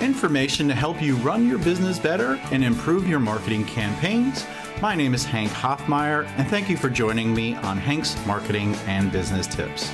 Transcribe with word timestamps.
information 0.00 0.66
to 0.68 0.74
help 0.74 1.02
you 1.02 1.16
run 1.16 1.46
your 1.46 1.58
business 1.58 1.98
better 1.98 2.40
and 2.52 2.64
improve 2.64 3.08
your 3.08 3.20
marketing 3.20 3.64
campaigns. 3.64 4.46
My 4.80 4.94
name 4.94 5.12
is 5.12 5.24
Hank 5.24 5.50
Hoffmeyer, 5.50 6.26
and 6.38 6.48
thank 6.48 6.70
you 6.70 6.76
for 6.76 6.88
joining 6.88 7.34
me 7.34 7.54
on 7.56 7.76
Hank's 7.76 8.16
Marketing 8.26 8.74
and 8.86 9.12
Business 9.12 9.46
Tips. 9.46 9.90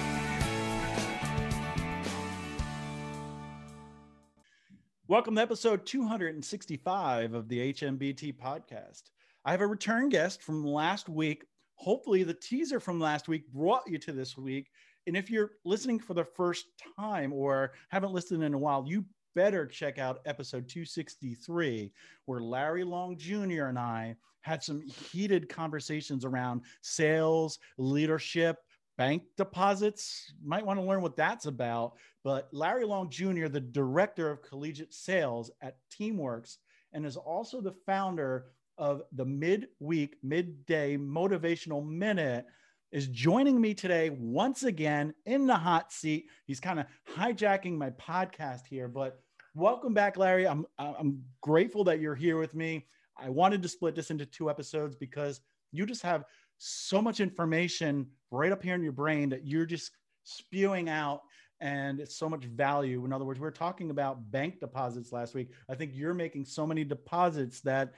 Welcome 5.09 5.37
to 5.37 5.43
episode 5.43 5.87
265 5.87 7.35
of 7.35 7.49
the 7.49 7.73
HMBT 7.73 8.37
podcast. 8.37 9.03
I 9.45 9.53
have 9.53 9.61
a 9.61 9.67
return 9.67 10.09
guest 10.09 10.43
from 10.43 10.65
last 10.65 11.09
week. 11.09 11.45
Hopefully, 11.77 12.23
the 12.23 12.35
teaser 12.35 12.81
from 12.81 12.99
last 12.99 13.29
week 13.29 13.47
brought 13.53 13.89
you 13.89 13.99
to 13.99 14.13
this 14.13 14.37
week. 14.37 14.71
And 15.07 15.17
if 15.17 15.31
you're 15.31 15.53
listening 15.65 16.01
for 16.01 16.15
the 16.15 16.25
first 16.25 16.67
time 16.97 17.33
or 17.33 17.73
haven't 17.89 18.13
listened 18.13 18.43
in 18.43 18.55
a 18.55 18.59
while, 18.59 18.85
you 18.87 19.05
better 19.37 19.67
check 19.67 19.99
out 19.99 20.21
episode 20.25 20.67
263, 20.67 21.93
where 22.25 22.41
Larry 22.41 22.83
Long 22.83 23.17
Jr. 23.17 23.67
and 23.67 23.79
I 23.79 24.17
had 24.41 24.65
some 24.65 24.81
heated 24.81 25.49
conversations 25.49 26.25
around 26.25 26.63
sales, 26.81 27.59
leadership, 27.77 28.57
bank 28.97 29.23
deposits. 29.37 30.33
Might 30.43 30.65
want 30.65 30.81
to 30.81 30.85
learn 30.85 31.03
what 31.03 31.17
that's 31.17 31.45
about. 31.45 31.93
But 32.25 32.49
Larry 32.51 32.87
Long 32.87 33.11
Jr., 33.11 33.49
the 33.49 33.61
director 33.61 34.31
of 34.31 34.43
collegiate 34.43 34.95
sales 34.95 35.51
at 35.61 35.77
Teamworks, 35.93 36.57
and 36.95 37.05
is 37.05 37.19
also 37.19 37.61
the 37.61 37.75
founder 37.85 38.47
of 38.79 39.03
the 39.13 39.25
midweek, 39.25 40.17
midday 40.23 40.97
motivational 40.97 41.87
minute, 41.87 42.47
is 42.91 43.09
joining 43.09 43.61
me 43.61 43.75
today 43.75 44.11
once 44.11 44.63
again 44.63 45.13
in 45.27 45.47
the 45.47 45.57
hot 45.57 45.93
seat. 45.93 46.27
He's 46.47 46.61
kind 46.61 46.81
of 46.81 46.87
hijacking 47.15 47.77
my 47.77 47.91
podcast 47.91 48.67
here, 48.71 48.89
but 48.89 49.21
welcome 49.57 49.95
back, 49.95 50.17
Larry. 50.17 50.47
I'm 50.47 50.67
I'm 50.79 51.23
grateful 51.41 51.83
that 51.85 51.99
you're 51.99 52.15
here 52.15 52.39
with 52.39 52.55
me. 52.55 52.87
I 53.17 53.31
wanted 53.31 53.63
to 53.63 53.69
split 53.69 53.95
this 53.95 54.11
into 54.11 54.27
two 54.27 54.51
episodes 54.51 54.95
because 54.95 55.41
you 55.73 55.87
just 55.87 56.03
have 56.03 56.25
so 56.59 57.01
much 57.01 57.21
information 57.21 58.07
right 58.31 58.53
up 58.53 58.63
here 58.63 58.75
in 58.75 58.83
your 58.83 58.93
brain 58.93 59.31
that 59.31 59.47
you're 59.47 59.67
just 59.67 59.93
spewing 60.25 60.89
out 60.89 61.23
and 61.61 62.01
it's 62.01 62.19
so 62.19 62.29
much 62.29 62.45
value. 62.45 63.05
In 63.07 63.13
other 63.13 63.25
words, 63.25 63.41
we 63.41 63.47
are 63.47 63.53
talking 63.53 63.91
about 63.91 64.31
bank 64.31 64.61
deposits 64.61 65.13
last 65.13 65.35
week. 65.35 65.53
I 65.71 65.75
think 65.75 65.93
you're 65.95 66.15
making 66.15 66.45
so 66.45 66.67
many 66.67 66.85
deposits 66.85 67.61
that 67.63 67.95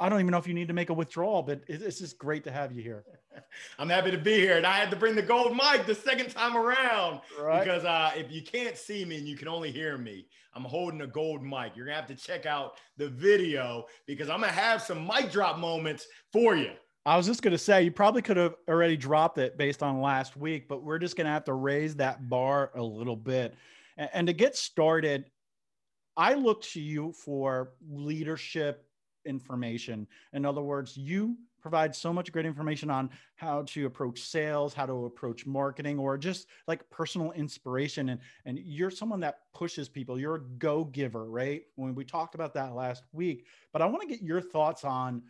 I 0.00 0.08
don't 0.08 0.18
even 0.18 0.32
know 0.32 0.38
if 0.38 0.48
you 0.48 0.54
need 0.54 0.68
to 0.68 0.74
make 0.74 0.90
a 0.90 0.94
withdrawal, 0.94 1.42
but 1.42 1.62
it's 1.68 2.00
just 2.00 2.18
great 2.18 2.42
to 2.44 2.50
have 2.50 2.72
you 2.72 2.82
here. 2.82 3.04
I'm 3.78 3.88
happy 3.88 4.10
to 4.10 4.18
be 4.18 4.34
here. 4.34 4.56
And 4.56 4.66
I 4.66 4.76
had 4.76 4.90
to 4.90 4.96
bring 4.96 5.14
the 5.14 5.22
gold 5.22 5.56
mic 5.56 5.86
the 5.86 5.94
second 5.94 6.30
time 6.30 6.56
around 6.56 7.20
right. 7.40 7.64
because 7.64 7.84
uh, 7.84 8.12
if 8.16 8.30
you 8.30 8.42
can't 8.42 8.76
see 8.76 9.04
me 9.04 9.18
and 9.18 9.26
you 9.26 9.36
can 9.36 9.48
only 9.48 9.70
hear 9.70 9.98
me, 9.98 10.26
I'm 10.54 10.64
holding 10.64 11.00
a 11.00 11.06
gold 11.06 11.42
mic. 11.42 11.72
You're 11.74 11.86
going 11.86 11.96
to 11.96 12.00
have 12.00 12.06
to 12.08 12.14
check 12.14 12.46
out 12.46 12.78
the 12.96 13.08
video 13.08 13.86
because 14.06 14.28
I'm 14.28 14.40
going 14.40 14.52
to 14.52 14.58
have 14.58 14.82
some 14.82 15.06
mic 15.06 15.30
drop 15.30 15.58
moments 15.58 16.06
for 16.32 16.56
you. 16.56 16.72
I 17.04 17.16
was 17.16 17.26
just 17.26 17.42
going 17.42 17.52
to 17.52 17.58
say, 17.58 17.82
you 17.82 17.90
probably 17.90 18.22
could 18.22 18.36
have 18.36 18.54
already 18.68 18.96
dropped 18.96 19.38
it 19.38 19.58
based 19.58 19.82
on 19.82 20.00
last 20.00 20.36
week, 20.36 20.68
but 20.68 20.84
we're 20.84 20.98
just 20.98 21.16
going 21.16 21.26
to 21.26 21.32
have 21.32 21.44
to 21.44 21.54
raise 21.54 21.96
that 21.96 22.28
bar 22.28 22.70
a 22.74 22.82
little 22.82 23.16
bit. 23.16 23.54
And, 23.96 24.10
and 24.12 24.26
to 24.28 24.32
get 24.32 24.54
started, 24.54 25.24
I 26.16 26.34
look 26.34 26.62
to 26.62 26.80
you 26.80 27.12
for 27.12 27.72
leadership 27.90 28.86
information. 29.24 30.06
In 30.32 30.44
other 30.44 30.62
words, 30.62 30.96
you 30.96 31.36
provide 31.62 31.94
so 31.94 32.12
much 32.12 32.32
great 32.32 32.44
information 32.44 32.90
on 32.90 33.08
how 33.36 33.62
to 33.62 33.86
approach 33.86 34.20
sales, 34.20 34.74
how 34.74 34.86
to 34.86 35.06
approach 35.06 35.46
marketing, 35.46 35.98
or 35.98 36.18
just 36.18 36.48
like 36.66 36.88
personal 36.90 37.32
inspiration. 37.32 38.10
And, 38.10 38.20
and 38.44 38.58
you're 38.58 38.90
someone 38.90 39.20
that 39.20 39.38
pushes 39.54 39.88
people. 39.88 40.18
You're 40.18 40.34
a 40.34 40.40
go 40.40 40.84
giver, 40.84 41.24
right? 41.30 41.62
When 41.76 41.94
we 41.94 42.04
talked 42.04 42.34
about 42.34 42.54
that 42.54 42.74
last 42.74 43.04
week, 43.12 43.46
but 43.72 43.80
I 43.80 43.86
want 43.86 44.02
to 44.02 44.08
get 44.08 44.22
your 44.22 44.40
thoughts 44.40 44.84
on 44.84 45.22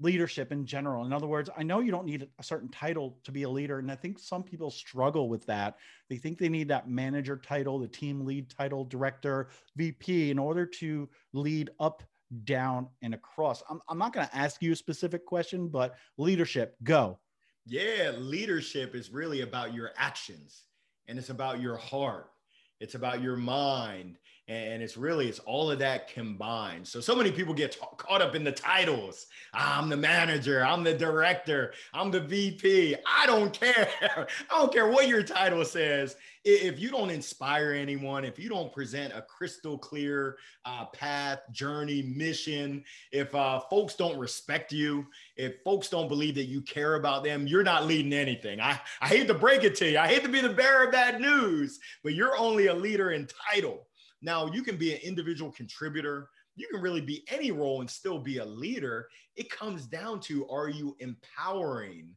leadership 0.00 0.50
in 0.50 0.66
general. 0.66 1.04
In 1.04 1.12
other 1.12 1.26
words, 1.26 1.48
I 1.56 1.62
know 1.62 1.80
you 1.80 1.92
don't 1.92 2.06
need 2.06 2.28
a 2.38 2.42
certain 2.42 2.68
title 2.68 3.16
to 3.24 3.30
be 3.30 3.44
a 3.44 3.48
leader. 3.48 3.78
And 3.78 3.90
I 3.90 3.94
think 3.94 4.18
some 4.18 4.42
people 4.42 4.70
struggle 4.70 5.28
with 5.28 5.46
that. 5.46 5.76
They 6.10 6.16
think 6.16 6.38
they 6.38 6.48
need 6.48 6.68
that 6.68 6.88
manager 6.88 7.36
title, 7.36 7.78
the 7.78 7.86
team 7.86 8.24
lead 8.24 8.50
title, 8.50 8.84
director, 8.84 9.48
VP 9.76 10.30
in 10.30 10.38
order 10.38 10.66
to 10.66 11.08
lead 11.32 11.70
up 11.78 12.02
down 12.44 12.88
and 13.02 13.14
across. 13.14 13.62
I'm, 13.68 13.80
I'm 13.88 13.98
not 13.98 14.12
going 14.12 14.26
to 14.26 14.36
ask 14.36 14.62
you 14.62 14.72
a 14.72 14.76
specific 14.76 15.24
question, 15.24 15.68
but 15.68 15.94
leadership, 16.16 16.76
go. 16.82 17.18
Yeah, 17.66 18.12
leadership 18.18 18.94
is 18.94 19.10
really 19.10 19.40
about 19.40 19.74
your 19.74 19.92
actions 19.96 20.64
and 21.08 21.18
it's 21.18 21.30
about 21.30 21.60
your 21.60 21.76
heart. 21.76 22.30
It's 22.80 22.94
about 22.94 23.22
your 23.22 23.36
mind 23.36 24.18
and 24.46 24.82
it's 24.82 24.96
really 24.96 25.26
it's 25.28 25.38
all 25.40 25.70
of 25.70 25.78
that 25.78 26.12
combined. 26.12 26.86
So 26.86 27.00
so 27.00 27.16
many 27.16 27.32
people 27.32 27.54
get 27.54 27.72
t- 27.72 27.78
caught 27.96 28.20
up 28.20 28.34
in 28.34 28.44
the 28.44 28.52
titles. 28.52 29.26
I'm 29.54 29.88
the 29.88 29.96
manager 29.96 30.64
i'm 30.64 30.82
the 30.82 30.92
director 30.92 31.72
i'm 31.92 32.10
the 32.10 32.20
vp 32.20 32.96
i 33.06 33.26
don't 33.26 33.52
care. 33.52 33.88
I 34.50 34.58
don't 34.58 34.72
care 34.72 34.88
what 34.88 35.08
your 35.08 35.22
title 35.22 35.64
says. 35.64 36.16
If 36.44 36.78
you 36.78 36.90
don't 36.90 37.08
inspire 37.08 37.72
anyone 37.72 38.24
if 38.24 38.38
you 38.38 38.50
don't 38.50 38.72
present 38.72 39.14
a 39.14 39.22
crystal 39.22 39.78
clear 39.78 40.36
uh, 40.66 40.86
path 40.86 41.40
journey 41.52 42.02
mission 42.02 42.84
if 43.12 43.34
uh, 43.34 43.60
folks 43.60 43.94
don't 43.94 44.18
respect 44.18 44.72
you 44.72 45.06
if 45.36 45.62
folks 45.62 45.88
don't 45.88 46.08
believe 46.08 46.34
that 46.34 46.44
you 46.44 46.60
care 46.60 46.96
about 46.96 47.24
them 47.24 47.46
you're 47.46 47.62
not 47.62 47.86
leading 47.86 48.12
anything. 48.12 48.60
I, 48.60 48.78
I 49.00 49.08
hate 49.08 49.28
to 49.28 49.34
break 49.34 49.64
it 49.64 49.74
to 49.76 49.90
you. 49.90 49.98
I 49.98 50.06
hate 50.06 50.22
to 50.24 50.28
be 50.28 50.42
the 50.42 50.50
bearer 50.50 50.84
of 50.84 50.92
bad 50.92 51.18
news 51.20 51.80
but 52.02 52.12
you're 52.12 52.36
only 52.36 52.66
a 52.66 52.74
leader 52.74 53.12
in 53.12 53.26
title 53.50 53.86
now, 54.24 54.46
you 54.46 54.62
can 54.62 54.76
be 54.76 54.94
an 54.94 55.00
individual 55.02 55.52
contributor. 55.52 56.30
You 56.56 56.66
can 56.72 56.80
really 56.80 57.02
be 57.02 57.24
any 57.30 57.50
role 57.50 57.80
and 57.80 57.90
still 57.90 58.18
be 58.18 58.38
a 58.38 58.44
leader. 58.44 59.06
It 59.36 59.50
comes 59.50 59.86
down 59.86 60.20
to 60.20 60.48
are 60.48 60.70
you 60.70 60.96
empowering 60.98 62.08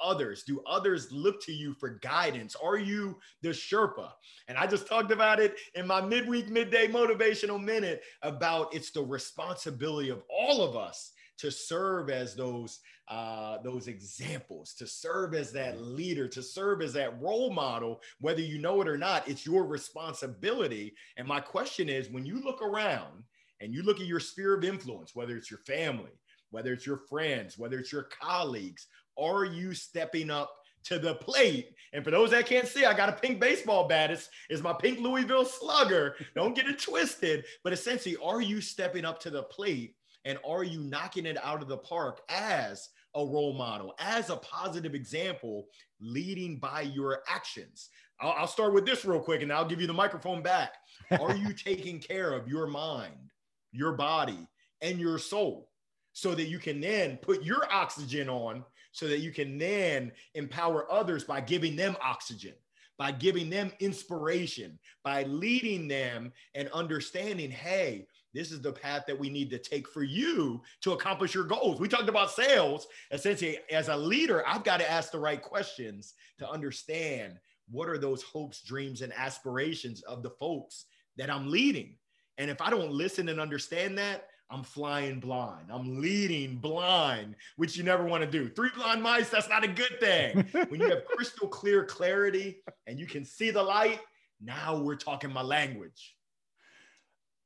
others? 0.00 0.44
Do 0.44 0.62
others 0.64 1.10
look 1.10 1.42
to 1.42 1.52
you 1.52 1.74
for 1.74 1.98
guidance? 2.02 2.54
Are 2.54 2.76
you 2.76 3.18
the 3.42 3.48
Sherpa? 3.48 4.10
And 4.46 4.56
I 4.56 4.66
just 4.66 4.86
talked 4.86 5.10
about 5.10 5.40
it 5.40 5.56
in 5.74 5.88
my 5.88 6.00
midweek, 6.00 6.50
midday 6.50 6.86
motivational 6.86 7.60
minute 7.60 8.02
about 8.22 8.72
it's 8.72 8.92
the 8.92 9.02
responsibility 9.02 10.10
of 10.10 10.22
all 10.30 10.62
of 10.62 10.76
us 10.76 11.12
to 11.38 11.50
serve 11.50 12.10
as 12.10 12.34
those 12.34 12.80
uh, 13.08 13.58
those 13.62 13.86
examples, 13.86 14.74
to 14.74 14.86
serve 14.86 15.32
as 15.32 15.52
that 15.52 15.80
leader, 15.80 16.26
to 16.26 16.42
serve 16.42 16.82
as 16.82 16.92
that 16.92 17.20
role 17.22 17.52
model, 17.52 18.00
whether 18.20 18.40
you 18.40 18.58
know 18.58 18.80
it 18.80 18.88
or 18.88 18.98
not, 18.98 19.28
it's 19.28 19.46
your 19.46 19.64
responsibility. 19.64 20.92
And 21.16 21.28
my 21.28 21.38
question 21.38 21.88
is 21.88 22.10
when 22.10 22.26
you 22.26 22.40
look 22.40 22.60
around 22.62 23.22
and 23.60 23.72
you 23.72 23.84
look 23.84 24.00
at 24.00 24.06
your 24.06 24.18
sphere 24.18 24.54
of 24.54 24.64
influence, 24.64 25.14
whether 25.14 25.36
it's 25.36 25.50
your 25.52 25.60
family, 25.60 26.10
whether 26.50 26.72
it's 26.72 26.86
your 26.86 27.02
friends, 27.08 27.56
whether 27.56 27.78
it's 27.78 27.92
your 27.92 28.08
colleagues, 28.20 28.88
are 29.16 29.44
you 29.44 29.72
stepping 29.72 30.30
up 30.30 30.50
to 30.86 30.98
the 31.00 31.16
plate. 31.16 31.74
And 31.92 32.04
for 32.04 32.12
those 32.12 32.30
that 32.30 32.46
can't 32.46 32.68
see, 32.68 32.84
I 32.84 32.94
got 32.94 33.08
a 33.08 33.12
pink 33.12 33.40
baseball 33.40 33.88
bat. 33.88 34.12
It's, 34.12 34.28
it's 34.48 34.62
my 34.62 34.72
pink 34.72 35.00
Louisville 35.00 35.44
slugger. 35.44 36.14
Don't 36.36 36.54
get 36.54 36.68
it 36.68 36.78
twisted. 36.78 37.44
But 37.64 37.72
essentially, 37.72 38.16
are 38.22 38.40
you 38.40 38.60
stepping 38.60 39.04
up 39.04 39.20
to 39.22 39.30
the 39.30 39.42
plate 39.42 39.95
and 40.26 40.38
are 40.46 40.64
you 40.64 40.80
knocking 40.80 41.24
it 41.24 41.38
out 41.42 41.62
of 41.62 41.68
the 41.68 41.78
park 41.78 42.20
as 42.28 42.90
a 43.16 43.24
role 43.24 43.54
model, 43.54 43.94
as 43.98 44.28
a 44.28 44.36
positive 44.36 44.94
example, 44.94 45.66
leading 46.00 46.58
by 46.58 46.82
your 46.82 47.22
actions. 47.28 47.88
I'll, 48.20 48.32
I'll 48.32 48.46
start 48.46 48.74
with 48.74 48.84
this 48.84 49.04
real 49.04 49.20
quick 49.20 49.42
and 49.42 49.50
I'll 49.50 49.66
give 49.66 49.80
you 49.80 49.86
the 49.86 49.92
microphone 49.92 50.42
back. 50.42 50.74
Are 51.18 51.34
you 51.34 51.52
taking 51.64 51.98
care 51.98 52.32
of 52.34 52.46
your 52.46 52.66
mind, 52.66 53.32
your 53.72 53.92
body, 53.92 54.46
and 54.82 55.00
your 55.00 55.18
soul 55.18 55.70
so 56.12 56.34
that 56.34 56.48
you 56.48 56.58
can 56.58 56.80
then 56.80 57.16
put 57.22 57.42
your 57.42 57.66
oxygen 57.72 58.28
on 58.28 58.64
so 58.92 59.08
that 59.08 59.20
you 59.20 59.30
can 59.30 59.56
then 59.56 60.12
empower 60.34 60.90
others 60.92 61.24
by 61.24 61.40
giving 61.40 61.74
them 61.74 61.96
oxygen? 62.02 62.54
by 62.98 63.12
giving 63.12 63.50
them 63.50 63.70
inspiration, 63.80 64.78
by 65.04 65.22
leading 65.24 65.86
them 65.88 66.32
and 66.54 66.68
understanding, 66.70 67.50
hey, 67.50 68.06
this 68.36 68.52
is 68.52 68.60
the 68.60 68.72
path 68.72 69.04
that 69.06 69.18
we 69.18 69.30
need 69.30 69.48
to 69.50 69.58
take 69.58 69.88
for 69.88 70.02
you 70.02 70.60
to 70.82 70.92
accomplish 70.92 71.34
your 71.34 71.44
goals. 71.44 71.80
We 71.80 71.88
talked 71.88 72.08
about 72.08 72.30
sales. 72.30 72.86
Essentially, 73.10 73.58
as 73.70 73.88
a 73.88 73.96
leader, 73.96 74.46
I've 74.46 74.62
got 74.62 74.78
to 74.80 74.90
ask 74.90 75.10
the 75.10 75.18
right 75.18 75.40
questions 75.40 76.14
to 76.38 76.48
understand 76.48 77.38
what 77.70 77.88
are 77.88 77.98
those 77.98 78.22
hopes, 78.22 78.62
dreams, 78.62 79.00
and 79.00 79.12
aspirations 79.16 80.02
of 80.02 80.22
the 80.22 80.30
folks 80.30 80.84
that 81.16 81.30
I'm 81.30 81.50
leading. 81.50 81.96
And 82.38 82.50
if 82.50 82.60
I 82.60 82.68
don't 82.68 82.92
listen 82.92 83.30
and 83.30 83.40
understand 83.40 83.96
that, 83.98 84.28
I'm 84.50 84.62
flying 84.62 85.18
blind. 85.18 85.70
I'm 85.70 86.00
leading 86.00 86.56
blind, 86.56 87.34
which 87.56 87.76
you 87.76 87.82
never 87.82 88.04
want 88.04 88.22
to 88.22 88.30
do. 88.30 88.48
Three 88.50 88.70
blind 88.76 89.02
mice, 89.02 89.30
that's 89.30 89.48
not 89.48 89.64
a 89.64 89.68
good 89.68 89.98
thing. 89.98 90.46
when 90.68 90.80
you 90.80 90.90
have 90.90 91.04
crystal 91.06 91.48
clear 91.48 91.84
clarity 91.84 92.58
and 92.86 92.98
you 92.98 93.06
can 93.06 93.24
see 93.24 93.50
the 93.50 93.62
light, 93.62 94.00
now 94.40 94.78
we're 94.78 94.94
talking 94.96 95.32
my 95.32 95.42
language. 95.42 96.15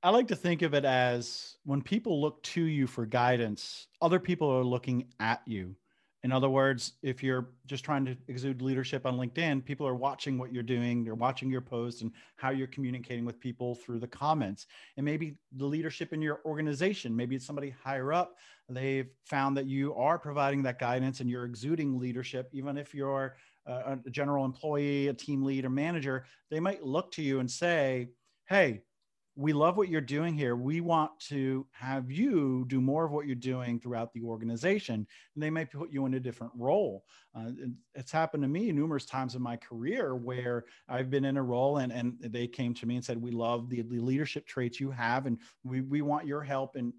I 0.02 0.08
like 0.10 0.28
to 0.28 0.36
think 0.36 0.62
of 0.62 0.72
it 0.72 0.86
as 0.86 1.56
when 1.64 1.82
people 1.82 2.22
look 2.22 2.42
to 2.44 2.62
you 2.62 2.86
for 2.86 3.04
guidance, 3.04 3.86
other 4.00 4.18
people 4.18 4.48
are 4.48 4.64
looking 4.64 5.08
at 5.20 5.42
you. 5.46 5.76
In 6.22 6.32
other 6.32 6.48
words, 6.48 6.94
if 7.02 7.22
you're 7.22 7.50
just 7.66 7.84
trying 7.84 8.06
to 8.06 8.16
exude 8.28 8.62
leadership 8.62 9.04
on 9.04 9.16
LinkedIn, 9.16 9.64
people 9.64 9.86
are 9.86 9.94
watching 9.94 10.38
what 10.38 10.52
you're 10.52 10.62
doing, 10.62 11.04
they're 11.04 11.14
watching 11.14 11.50
your 11.50 11.60
posts 11.60 12.00
and 12.00 12.12
how 12.36 12.50
you're 12.50 12.66
communicating 12.66 13.24
with 13.26 13.40
people 13.40 13.74
through 13.74 14.00
the 14.00 14.06
comments. 14.06 14.66
And 14.96 15.04
maybe 15.04 15.36
the 15.56 15.66
leadership 15.66 16.12
in 16.12 16.22
your 16.22 16.40
organization, 16.46 17.14
maybe 17.14 17.36
it's 17.36 17.46
somebody 17.46 17.74
higher 17.82 18.12
up, 18.12 18.36
they've 18.70 19.08
found 19.24 19.56
that 19.56 19.66
you 19.66 19.94
are 19.94 20.18
providing 20.18 20.62
that 20.62 20.78
guidance 20.78 21.20
and 21.20 21.28
you're 21.28 21.46
exuding 21.46 21.98
leadership, 21.98 22.48
even 22.52 22.78
if 22.78 22.94
you're 22.94 23.36
uh, 23.66 23.96
a 24.06 24.10
general 24.10 24.44
employee, 24.46 25.08
a 25.08 25.14
team 25.14 25.42
lead, 25.42 25.64
or 25.64 25.70
manager, 25.70 26.24
they 26.50 26.60
might 26.60 26.84
look 26.84 27.10
to 27.12 27.22
you 27.22 27.40
and 27.40 27.50
say, 27.50 28.08
Hey, 28.46 28.82
we 29.40 29.54
love 29.54 29.78
what 29.78 29.88
you're 29.88 30.02
doing 30.02 30.34
here. 30.34 30.54
We 30.54 30.82
want 30.82 31.18
to 31.28 31.66
have 31.72 32.10
you 32.10 32.66
do 32.68 32.78
more 32.78 33.06
of 33.06 33.10
what 33.10 33.26
you're 33.26 33.34
doing 33.34 33.80
throughout 33.80 34.12
the 34.12 34.22
organization. 34.22 35.06
And 35.34 35.42
they 35.42 35.48
may 35.48 35.64
put 35.64 35.90
you 35.90 36.04
in 36.04 36.12
a 36.12 36.20
different 36.20 36.52
role. 36.54 37.04
Uh, 37.34 37.52
it's 37.94 38.12
happened 38.12 38.42
to 38.42 38.48
me 38.48 38.70
numerous 38.70 39.06
times 39.06 39.34
in 39.34 39.40
my 39.40 39.56
career 39.56 40.14
where 40.14 40.66
I've 40.90 41.08
been 41.08 41.24
in 41.24 41.38
a 41.38 41.42
role 41.42 41.78
and, 41.78 41.90
and 41.90 42.18
they 42.20 42.46
came 42.46 42.74
to 42.74 42.86
me 42.86 42.96
and 42.96 43.04
said, 43.04 43.16
We 43.16 43.30
love 43.30 43.70
the, 43.70 43.80
the 43.80 43.98
leadership 43.98 44.46
traits 44.46 44.78
you 44.78 44.90
have, 44.90 45.24
and 45.24 45.38
we, 45.64 45.80
we 45.80 46.02
want 46.02 46.26
your 46.26 46.42
help. 46.42 46.76
And 46.76 46.92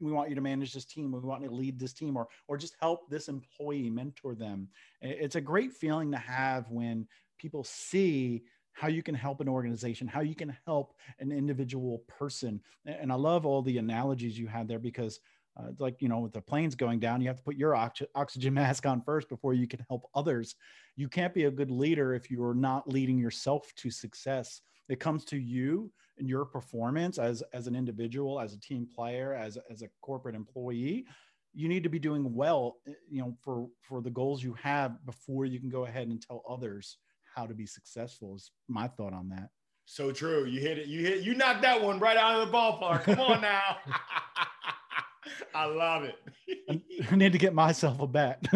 we 0.00 0.10
want 0.10 0.30
you 0.30 0.34
to 0.34 0.40
manage 0.40 0.72
this 0.72 0.84
team. 0.84 1.12
We 1.12 1.20
want 1.20 1.42
you 1.42 1.48
to 1.48 1.54
lead 1.54 1.78
this 1.78 1.92
team 1.92 2.16
or, 2.16 2.26
or 2.48 2.56
just 2.56 2.74
help 2.80 3.08
this 3.08 3.28
employee, 3.28 3.88
mentor 3.88 4.34
them. 4.34 4.68
It's 5.00 5.36
a 5.36 5.40
great 5.40 5.72
feeling 5.72 6.10
to 6.10 6.18
have 6.18 6.68
when 6.70 7.06
people 7.38 7.62
see 7.62 8.42
how 8.72 8.88
you 8.88 9.02
can 9.02 9.14
help 9.14 9.40
an 9.40 9.48
organization, 9.48 10.06
how 10.06 10.20
you 10.20 10.34
can 10.34 10.56
help 10.66 10.94
an 11.20 11.30
individual 11.30 11.98
person. 12.08 12.60
And 12.86 13.12
I 13.12 13.16
love 13.16 13.46
all 13.46 13.62
the 13.62 13.78
analogies 13.78 14.38
you 14.38 14.46
had 14.46 14.68
there 14.68 14.78
because 14.78 15.20
uh, 15.58 15.66
it's 15.70 15.80
like, 15.80 16.00
you 16.00 16.08
know, 16.08 16.20
with 16.20 16.32
the 16.32 16.40
planes 16.40 16.74
going 16.74 16.98
down, 16.98 17.20
you 17.20 17.28
have 17.28 17.36
to 17.36 17.42
put 17.42 17.56
your 17.56 17.74
ox- 17.74 18.02
oxygen 18.14 18.54
mask 18.54 18.86
on 18.86 19.02
first 19.02 19.28
before 19.28 19.54
you 19.54 19.66
can 19.66 19.84
help 19.88 20.08
others. 20.14 20.54
You 20.96 21.08
can't 21.08 21.34
be 21.34 21.44
a 21.44 21.50
good 21.50 21.70
leader 21.70 22.14
if 22.14 22.30
you're 22.30 22.54
not 22.54 22.88
leading 22.88 23.18
yourself 23.18 23.70
to 23.76 23.90
success. 23.90 24.62
It 24.88 25.00
comes 25.00 25.24
to 25.26 25.36
you 25.36 25.90
and 26.18 26.28
your 26.28 26.44
performance 26.44 27.18
as, 27.18 27.42
as 27.52 27.66
an 27.66 27.74
individual, 27.74 28.40
as 28.40 28.54
a 28.54 28.60
team 28.60 28.86
player, 28.94 29.34
as, 29.34 29.58
as 29.70 29.82
a 29.82 29.88
corporate 30.00 30.34
employee. 30.34 31.06
You 31.54 31.68
need 31.68 31.82
to 31.82 31.90
be 31.90 31.98
doing 31.98 32.34
well, 32.34 32.76
you 33.10 33.20
know, 33.20 33.36
for, 33.42 33.68
for 33.82 34.00
the 34.00 34.10
goals 34.10 34.42
you 34.42 34.54
have 34.54 35.04
before 35.04 35.44
you 35.44 35.60
can 35.60 35.68
go 35.68 35.84
ahead 35.84 36.08
and 36.08 36.20
tell 36.20 36.42
others 36.48 36.96
how 37.34 37.46
to 37.46 37.54
be 37.54 37.66
successful 37.66 38.34
is 38.34 38.50
my 38.68 38.88
thought 38.88 39.12
on 39.12 39.28
that. 39.30 39.50
So 39.84 40.12
true. 40.12 40.44
You 40.44 40.60
hit 40.60 40.78
it. 40.78 40.86
You 40.86 41.00
hit. 41.00 41.22
You 41.22 41.34
knocked 41.34 41.62
that 41.62 41.82
one 41.82 41.98
right 41.98 42.16
out 42.16 42.40
of 42.40 42.46
the 42.48 42.54
ballpark. 42.56 43.02
Come 43.04 43.20
on 43.20 43.40
now. 43.40 43.76
I 45.54 45.66
love 45.66 46.04
it. 46.04 46.16
I 47.10 47.16
need 47.16 47.32
to 47.32 47.38
get 47.38 47.54
myself 47.54 48.00
a 48.00 48.06
bat. 48.06 48.46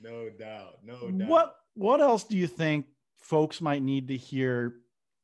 no 0.00 0.30
doubt. 0.38 0.78
No 0.84 1.10
doubt. 1.10 1.28
What 1.28 1.56
What 1.74 2.00
else 2.00 2.24
do 2.24 2.36
you 2.36 2.46
think 2.46 2.86
folks 3.18 3.60
might 3.60 3.82
need 3.82 4.08
to 4.08 4.16
hear 4.16 4.76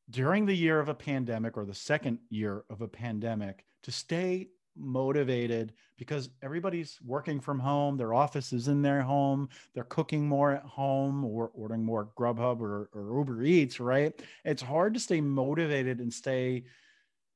during 0.09 0.45
the 0.45 0.55
year 0.55 0.79
of 0.79 0.89
a 0.89 0.93
pandemic 0.93 1.57
or 1.57 1.65
the 1.65 1.73
second 1.73 2.19
year 2.29 2.63
of 2.69 2.81
a 2.81 2.87
pandemic 2.87 3.65
to 3.83 3.91
stay 3.91 4.49
motivated 4.75 5.73
because 5.97 6.29
everybody's 6.41 6.99
working 7.05 7.39
from 7.39 7.59
home 7.59 7.97
their 7.97 8.13
office 8.13 8.53
is 8.53 8.67
in 8.67 8.81
their 8.81 9.01
home 9.01 9.49
they're 9.73 9.83
cooking 9.85 10.27
more 10.27 10.51
at 10.51 10.63
home 10.63 11.23
or 11.25 11.51
ordering 11.53 11.83
more 11.83 12.09
grubhub 12.17 12.59
or, 12.61 12.89
or 12.93 13.19
uber 13.19 13.43
eats 13.43 13.79
right? 13.79 14.21
It's 14.45 14.61
hard 14.61 14.93
to 14.93 14.99
stay 14.99 15.21
motivated 15.21 15.99
and 15.99 16.13
stay 16.13 16.63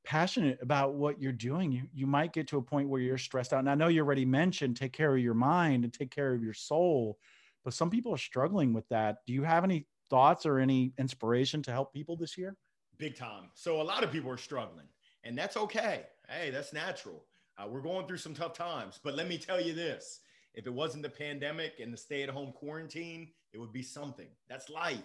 passionate 0.03 0.59
about 0.61 0.93
what 0.93 1.19
you're 1.19 1.31
doing. 1.31 1.71
You 1.71 1.83
you 1.93 2.07
might 2.07 2.31
get 2.31 2.47
to 2.49 2.57
a 2.57 2.61
point 2.61 2.87
where 2.87 3.01
you're 3.01 3.17
stressed 3.17 3.53
out. 3.53 3.59
And 3.59 3.69
i 3.69 3.75
know 3.75 3.87
you 3.87 4.01
already 4.01 4.25
mentioned 4.25 4.77
take 4.77 4.93
care 4.93 5.15
of 5.15 5.21
your 5.21 5.33
mind 5.33 5.83
and 5.83 5.93
take 5.93 6.11
care 6.11 6.33
of 6.33 6.43
your 6.43 6.53
soul 6.53 7.17
but 7.65 7.73
some 7.73 7.89
people 7.89 8.13
are 8.13 8.17
struggling 8.17 8.73
with 8.73 8.87
that. 8.89 9.17
Do 9.25 9.33
you 9.33 9.41
have 9.43 9.63
any 9.63 9.87
thoughts 10.09 10.45
or 10.45 10.59
any 10.59 10.93
inspiration 10.99 11.63
to 11.63 11.71
help 11.71 11.91
people 11.91 12.15
this 12.15 12.37
year? 12.37 12.55
Big 12.97 13.17
time. 13.17 13.49
So 13.55 13.81
a 13.81 13.83
lot 13.83 14.03
of 14.03 14.11
people 14.11 14.31
are 14.31 14.37
struggling 14.37 14.85
and 15.23 15.37
that's 15.37 15.57
okay 15.57 16.03
Hey, 16.29 16.49
that's 16.49 16.73
natural. 16.73 17.23
Uh, 17.57 17.67
we're 17.67 17.81
going 17.81 18.07
through 18.07 18.17
some 18.17 18.33
tough 18.33 18.53
times, 18.53 18.99
but 19.03 19.15
let 19.15 19.27
me 19.27 19.37
tell 19.37 19.61
you 19.61 19.73
this 19.73 20.21
if 20.53 20.65
it 20.65 20.73
wasn't 20.73 21.03
the 21.03 21.09
pandemic 21.09 21.73
and 21.81 21.93
the 21.93 21.97
stay 21.97 22.23
at 22.23 22.29
home 22.29 22.51
quarantine, 22.53 23.29
it 23.53 23.59
would 23.59 23.73
be 23.73 23.83
something. 23.83 24.27
That's 24.49 24.69
life. 24.69 25.03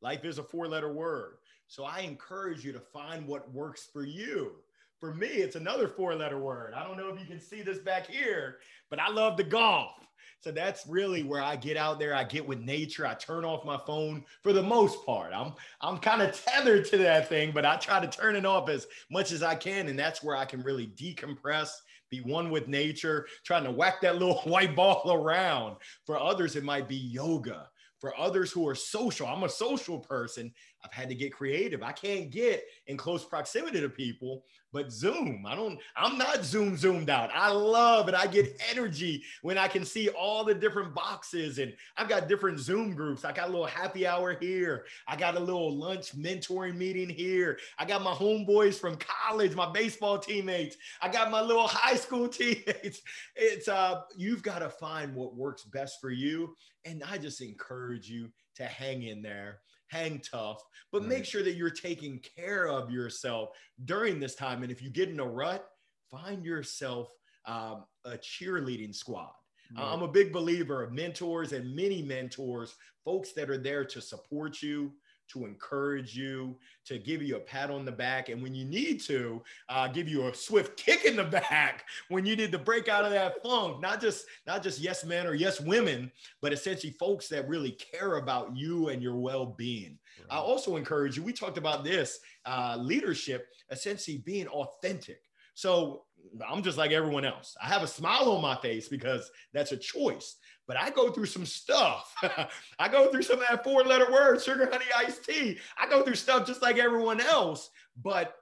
Life 0.00 0.24
is 0.24 0.38
a 0.38 0.42
four 0.42 0.66
letter 0.66 0.92
word. 0.92 1.36
So 1.68 1.84
I 1.84 2.00
encourage 2.00 2.64
you 2.64 2.72
to 2.72 2.80
find 2.80 3.26
what 3.26 3.52
works 3.52 3.88
for 3.92 4.04
you. 4.04 4.52
For 5.00 5.12
me, 5.12 5.26
it's 5.26 5.56
another 5.56 5.88
four 5.88 6.14
letter 6.14 6.38
word. 6.38 6.72
I 6.74 6.82
don't 6.82 6.96
know 6.96 7.08
if 7.08 7.20
you 7.20 7.26
can 7.26 7.40
see 7.40 7.62
this 7.62 7.78
back 7.78 8.06
here, 8.06 8.58
but 8.88 8.98
I 8.98 9.10
love 9.10 9.36
to 9.36 9.44
golf. 9.44 9.92
So 10.40 10.52
that's 10.52 10.86
really 10.86 11.22
where 11.22 11.42
I 11.42 11.56
get 11.56 11.76
out 11.76 11.98
there. 11.98 12.14
I 12.14 12.24
get 12.24 12.46
with 12.46 12.60
nature. 12.60 13.06
I 13.06 13.14
turn 13.14 13.44
off 13.44 13.64
my 13.64 13.78
phone 13.86 14.24
for 14.42 14.52
the 14.52 14.62
most 14.62 15.04
part. 15.04 15.32
I'm 15.34 15.52
I'm 15.80 15.98
kind 15.98 16.22
of 16.22 16.40
tethered 16.40 16.86
to 16.86 16.98
that 16.98 17.28
thing, 17.28 17.52
but 17.52 17.66
I 17.66 17.76
try 17.76 18.00
to 18.00 18.06
turn 18.06 18.36
it 18.36 18.46
off 18.46 18.68
as 18.68 18.86
much 19.10 19.32
as 19.32 19.42
I 19.42 19.54
can, 19.54 19.88
and 19.88 19.98
that's 19.98 20.22
where 20.22 20.36
I 20.36 20.44
can 20.44 20.62
really 20.62 20.86
decompress, 20.86 21.70
be 22.10 22.20
one 22.20 22.50
with 22.50 22.68
nature, 22.68 23.26
trying 23.44 23.64
to 23.64 23.70
whack 23.70 24.00
that 24.02 24.18
little 24.18 24.38
white 24.44 24.76
ball 24.76 25.12
around. 25.12 25.76
For 26.04 26.18
others, 26.18 26.56
it 26.56 26.64
might 26.64 26.88
be 26.88 26.96
yoga. 26.96 27.68
For 27.98 28.18
others 28.18 28.52
who 28.52 28.68
are 28.68 28.74
social, 28.74 29.26
I'm 29.26 29.42
a 29.42 29.48
social 29.48 29.98
person. 29.98 30.52
I've 30.86 30.92
had 30.92 31.08
to 31.08 31.16
get 31.16 31.32
creative. 31.32 31.82
I 31.82 31.90
can't 31.90 32.30
get 32.30 32.64
in 32.86 32.96
close 32.96 33.24
proximity 33.24 33.80
to 33.80 33.88
people, 33.88 34.44
but 34.72 34.92
Zoom, 34.92 35.44
I 35.44 35.56
don't, 35.56 35.80
I'm 35.96 36.16
not 36.16 36.44
Zoom 36.44 36.76
zoomed 36.76 37.10
out. 37.10 37.28
I 37.34 37.50
love 37.50 38.08
it. 38.08 38.14
I 38.14 38.28
get 38.28 38.56
energy 38.70 39.24
when 39.42 39.58
I 39.58 39.66
can 39.66 39.84
see 39.84 40.10
all 40.10 40.44
the 40.44 40.54
different 40.54 40.94
boxes 40.94 41.58
and 41.58 41.74
I've 41.96 42.08
got 42.08 42.28
different 42.28 42.60
Zoom 42.60 42.94
groups. 42.94 43.24
I 43.24 43.32
got 43.32 43.48
a 43.48 43.50
little 43.50 43.66
happy 43.66 44.06
hour 44.06 44.36
here. 44.38 44.84
I 45.08 45.16
got 45.16 45.36
a 45.36 45.40
little 45.40 45.76
lunch 45.76 46.16
mentoring 46.16 46.76
meeting 46.76 47.08
here. 47.08 47.58
I 47.80 47.84
got 47.84 48.02
my 48.02 48.12
homeboys 48.12 48.78
from 48.78 48.96
college, 48.96 49.56
my 49.56 49.72
baseball 49.72 50.20
teammates. 50.20 50.76
I 51.02 51.08
got 51.08 51.32
my 51.32 51.40
little 51.40 51.66
high 51.66 51.96
school 51.96 52.28
teammates. 52.28 53.02
It's, 53.34 53.66
uh, 53.66 54.02
you've 54.16 54.44
got 54.44 54.60
to 54.60 54.68
find 54.68 55.16
what 55.16 55.34
works 55.34 55.64
best 55.64 56.00
for 56.00 56.10
you. 56.10 56.56
And 56.84 57.02
I 57.10 57.18
just 57.18 57.40
encourage 57.40 58.08
you 58.08 58.30
to 58.54 58.64
hang 58.66 59.02
in 59.02 59.20
there 59.20 59.58
hang 59.88 60.20
tough, 60.20 60.62
but 60.92 61.04
make 61.04 61.24
sure 61.24 61.42
that 61.42 61.54
you're 61.54 61.70
taking 61.70 62.20
care 62.36 62.68
of 62.68 62.90
yourself 62.90 63.50
during 63.84 64.18
this 64.18 64.34
time. 64.34 64.62
And 64.62 64.72
if 64.72 64.82
you 64.82 64.90
get 64.90 65.08
in 65.08 65.20
a 65.20 65.26
rut, 65.26 65.66
find 66.10 66.44
yourself 66.44 67.08
um, 67.46 67.84
a 68.04 68.18
cheerleading 68.18 68.94
squad. 68.94 69.32
Right. 69.76 69.84
I'm 69.84 70.02
a 70.02 70.08
big 70.08 70.32
believer 70.32 70.82
of 70.82 70.92
mentors 70.92 71.52
and 71.52 71.74
many 71.74 72.02
mentors, 72.02 72.74
folks 73.04 73.32
that 73.32 73.50
are 73.50 73.58
there 73.58 73.84
to 73.84 74.00
support 74.00 74.62
you, 74.62 74.92
to 75.28 75.44
encourage 75.44 76.16
you, 76.16 76.56
to 76.84 76.98
give 76.98 77.22
you 77.22 77.36
a 77.36 77.40
pat 77.40 77.70
on 77.70 77.84
the 77.84 77.92
back, 77.92 78.28
and 78.28 78.42
when 78.42 78.54
you 78.54 78.64
need 78.64 79.00
to, 79.02 79.42
uh, 79.68 79.88
give 79.88 80.08
you 80.08 80.28
a 80.28 80.34
swift 80.34 80.76
kick 80.76 81.04
in 81.04 81.16
the 81.16 81.24
back 81.50 81.84
when 82.08 82.24
you 82.24 82.36
need 82.36 82.52
to 82.52 82.58
break 82.58 82.88
out 82.88 83.04
of 83.04 83.10
that 83.10 83.42
funk. 83.42 83.80
Not 83.80 84.00
just 84.00 84.26
not 84.46 84.62
just 84.62 84.80
yes 84.80 85.04
men 85.04 85.26
or 85.26 85.34
yes 85.34 85.60
women, 85.60 86.10
but 86.40 86.52
essentially 86.52 86.92
folks 86.92 87.28
that 87.28 87.48
really 87.48 87.72
care 87.72 88.16
about 88.16 88.56
you 88.56 88.88
and 88.88 89.02
your 89.02 89.16
well 89.16 89.46
being. 89.46 89.98
Right. 90.18 90.36
I 90.36 90.38
also 90.38 90.76
encourage 90.76 91.16
you. 91.16 91.22
We 91.22 91.32
talked 91.32 91.58
about 91.58 91.84
this 91.84 92.20
uh, 92.44 92.76
leadership, 92.80 93.48
essentially 93.70 94.18
being 94.18 94.48
authentic. 94.48 95.20
So 95.54 96.05
I'm 96.48 96.62
just 96.62 96.78
like 96.78 96.92
everyone 96.92 97.24
else. 97.24 97.56
I 97.62 97.66
have 97.66 97.82
a 97.82 97.86
smile 97.86 98.30
on 98.32 98.42
my 98.42 98.56
face 98.56 98.88
because 98.88 99.30
that's 99.52 99.72
a 99.72 99.76
choice 99.76 100.36
but 100.66 100.76
I 100.76 100.90
go 100.90 101.10
through 101.10 101.26
some 101.26 101.46
stuff. 101.46 102.14
I 102.78 102.88
go 102.88 103.10
through 103.10 103.22
some 103.22 103.40
of 103.40 103.46
that 103.48 103.64
four 103.64 103.84
letter 103.84 104.10
word, 104.10 104.42
sugar, 104.42 104.68
honey, 104.70 104.84
iced 104.96 105.24
tea. 105.24 105.58
I 105.78 105.88
go 105.88 106.02
through 106.02 106.16
stuff 106.16 106.46
just 106.46 106.62
like 106.62 106.78
everyone 106.78 107.20
else, 107.20 107.70
but 108.02 108.34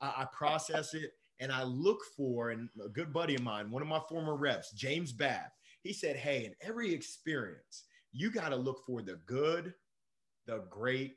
I, 0.00 0.06
I 0.18 0.26
process 0.32 0.94
it 0.94 1.12
and 1.40 1.52
I 1.52 1.64
look 1.64 2.00
for, 2.16 2.50
and 2.50 2.68
a 2.82 2.88
good 2.88 3.12
buddy 3.12 3.34
of 3.34 3.42
mine, 3.42 3.70
one 3.70 3.82
of 3.82 3.88
my 3.88 4.00
former 4.08 4.36
reps, 4.36 4.72
James 4.72 5.12
Babb, 5.12 5.50
he 5.82 5.92
said, 5.92 6.16
Hey, 6.16 6.46
in 6.46 6.54
every 6.60 6.94
experience, 6.94 7.84
you 8.12 8.30
got 8.30 8.50
to 8.50 8.56
look 8.56 8.82
for 8.86 9.02
the 9.02 9.18
good, 9.26 9.74
the 10.46 10.64
great, 10.70 11.16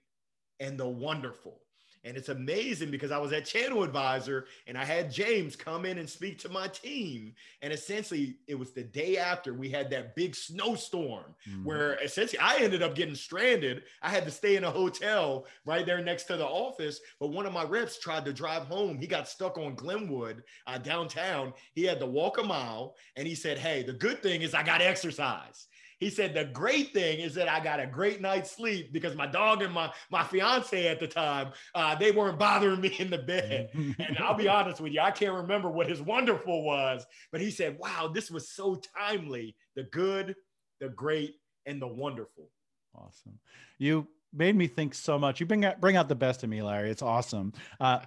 and 0.59 0.77
the 0.77 0.87
wonderful. 0.87 1.61
And 2.03 2.15
it's 2.15 2.29
amazing 2.29 2.91
because 2.91 3.11
I 3.11 3.17
was 3.17 3.33
at 3.33 3.45
Channel 3.45 3.83
Advisor 3.83 4.45
and 4.67 4.77
I 4.77 4.85
had 4.85 5.11
James 5.11 5.55
come 5.55 5.85
in 5.85 5.97
and 5.97 6.09
speak 6.09 6.39
to 6.39 6.49
my 6.49 6.67
team. 6.67 7.33
And 7.61 7.73
essentially, 7.73 8.37
it 8.47 8.55
was 8.55 8.71
the 8.71 8.83
day 8.83 9.17
after 9.17 9.53
we 9.53 9.69
had 9.69 9.89
that 9.89 10.15
big 10.15 10.35
snowstorm 10.35 11.35
mm-hmm. 11.47 11.63
where 11.63 12.01
essentially 12.01 12.39
I 12.39 12.57
ended 12.57 12.81
up 12.81 12.95
getting 12.95 13.15
stranded. 13.15 13.83
I 14.01 14.09
had 14.09 14.25
to 14.25 14.31
stay 14.31 14.55
in 14.55 14.63
a 14.63 14.71
hotel 14.71 15.45
right 15.65 15.85
there 15.85 16.01
next 16.01 16.23
to 16.25 16.37
the 16.37 16.47
office. 16.47 16.99
But 17.19 17.27
one 17.27 17.45
of 17.45 17.53
my 17.53 17.63
reps 17.63 17.99
tried 17.99 18.25
to 18.25 18.33
drive 18.33 18.63
home. 18.63 18.97
He 18.97 19.07
got 19.07 19.27
stuck 19.27 19.57
on 19.57 19.75
Glenwood 19.75 20.43
uh, 20.67 20.77
downtown. 20.77 21.53
He 21.73 21.83
had 21.83 21.99
to 21.99 22.05
walk 22.05 22.39
a 22.39 22.43
mile 22.43 22.95
and 23.15 23.27
he 23.27 23.35
said, 23.35 23.57
Hey, 23.57 23.83
the 23.83 23.93
good 23.93 24.23
thing 24.23 24.41
is 24.41 24.53
I 24.53 24.63
got 24.63 24.81
exercise. 24.81 25.67
He 25.99 26.09
said, 26.09 26.33
the 26.33 26.45
great 26.45 26.93
thing 26.93 27.19
is 27.19 27.35
that 27.35 27.49
I 27.49 27.59
got 27.59 27.79
a 27.79 27.85
great 27.85 28.21
night's 28.21 28.51
sleep 28.51 28.93
because 28.93 29.15
my 29.15 29.27
dog 29.27 29.61
and 29.61 29.73
my, 29.73 29.91
my 30.09 30.23
fiance 30.23 30.87
at 30.87 30.99
the 30.99 31.07
time, 31.07 31.51
uh, 31.75 31.95
they 31.95 32.11
weren't 32.11 32.39
bothering 32.39 32.79
me 32.79 32.95
in 32.99 33.09
the 33.09 33.17
bed. 33.17 33.69
and 33.73 34.17
I'll 34.17 34.33
be 34.33 34.47
honest 34.47 34.79
with 34.79 34.93
you, 34.93 35.01
I 35.01 35.11
can't 35.11 35.33
remember 35.33 35.69
what 35.69 35.89
his 35.89 36.01
wonderful 36.01 36.63
was, 36.63 37.05
but 37.31 37.41
he 37.41 37.51
said, 37.51 37.77
wow, 37.79 38.09
this 38.13 38.31
was 38.31 38.49
so 38.49 38.79
timely. 38.97 39.55
The 39.75 39.83
good, 39.83 40.35
the 40.79 40.89
great, 40.89 41.35
and 41.65 41.81
the 41.81 41.87
wonderful. 41.87 42.49
Awesome. 42.95 43.37
You 43.77 44.07
made 44.33 44.55
me 44.55 44.67
think 44.67 44.93
so 44.93 45.19
much. 45.19 45.39
You 45.39 45.45
bring 45.45 45.65
out, 45.65 45.81
bring 45.81 45.95
out 45.95 46.07
the 46.07 46.15
best 46.15 46.43
in 46.43 46.49
me, 46.49 46.61
Larry. 46.61 46.89
It's 46.89 47.01
awesome. 47.01 47.53
Uh, 47.79 47.99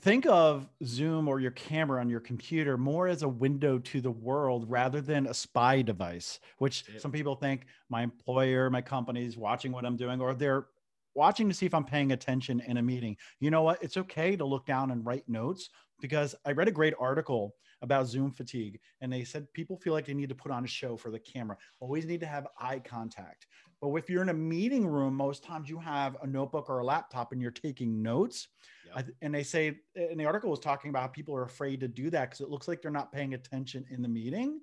think 0.00 0.26
of 0.26 0.68
Zoom 0.84 1.28
or 1.28 1.40
your 1.40 1.50
camera 1.52 2.00
on 2.00 2.08
your 2.08 2.20
computer 2.20 2.76
more 2.76 3.06
as 3.06 3.22
a 3.22 3.28
window 3.28 3.78
to 3.78 4.00
the 4.00 4.10
world 4.10 4.68
rather 4.68 5.00
than 5.00 5.26
a 5.26 5.34
spy 5.34 5.82
device, 5.82 6.40
which 6.58 6.84
some 6.98 7.12
people 7.12 7.34
think 7.34 7.66
my 7.88 8.02
employer, 8.02 8.70
my 8.70 8.82
company 8.82 9.24
is 9.24 9.36
watching 9.36 9.72
what 9.72 9.84
I'm 9.84 9.96
doing, 9.96 10.20
or 10.20 10.34
they're 10.34 10.66
watching 11.14 11.48
to 11.48 11.54
see 11.54 11.66
if 11.66 11.74
I'm 11.74 11.84
paying 11.84 12.12
attention 12.12 12.60
in 12.66 12.76
a 12.76 12.82
meeting. 12.82 13.16
You 13.40 13.50
know 13.50 13.62
what? 13.62 13.82
It's 13.82 13.96
okay 13.96 14.36
to 14.36 14.44
look 14.44 14.66
down 14.66 14.90
and 14.90 15.06
write 15.06 15.28
notes 15.28 15.70
because 16.00 16.34
I 16.44 16.52
read 16.52 16.68
a 16.68 16.72
great 16.72 16.94
article 16.98 17.54
about 17.82 18.06
Zoom 18.06 18.32
fatigue 18.32 18.80
and 19.00 19.12
they 19.12 19.24
said 19.24 19.52
people 19.52 19.76
feel 19.76 19.92
like 19.92 20.06
they 20.06 20.14
need 20.14 20.28
to 20.30 20.34
put 20.34 20.50
on 20.50 20.64
a 20.64 20.68
show 20.68 20.96
for 20.96 21.10
the 21.10 21.18
camera, 21.18 21.56
always 21.80 22.06
need 22.06 22.20
to 22.20 22.26
have 22.26 22.46
eye 22.58 22.80
contact. 22.80 23.46
But 23.80 23.94
if 23.94 24.08
you're 24.08 24.22
in 24.22 24.30
a 24.30 24.34
meeting 24.34 24.86
room, 24.86 25.14
most 25.14 25.44
times 25.44 25.68
you 25.68 25.78
have 25.78 26.16
a 26.22 26.26
notebook 26.26 26.68
or 26.68 26.78
a 26.78 26.84
laptop 26.84 27.32
and 27.32 27.40
you're 27.40 27.50
taking 27.50 28.02
notes. 28.02 28.48
Yep. 28.96 29.06
And 29.22 29.34
they 29.34 29.42
say, 29.42 29.78
and 29.94 30.18
the 30.18 30.24
article 30.24 30.50
was 30.50 30.60
talking 30.60 30.90
about 30.90 31.02
how 31.02 31.08
people 31.08 31.34
are 31.34 31.44
afraid 31.44 31.80
to 31.80 31.88
do 31.88 32.10
that 32.10 32.30
because 32.30 32.40
it 32.40 32.50
looks 32.50 32.68
like 32.68 32.82
they're 32.82 32.90
not 32.90 33.12
paying 33.12 33.34
attention 33.34 33.84
in 33.90 34.02
the 34.02 34.08
meeting. 34.08 34.60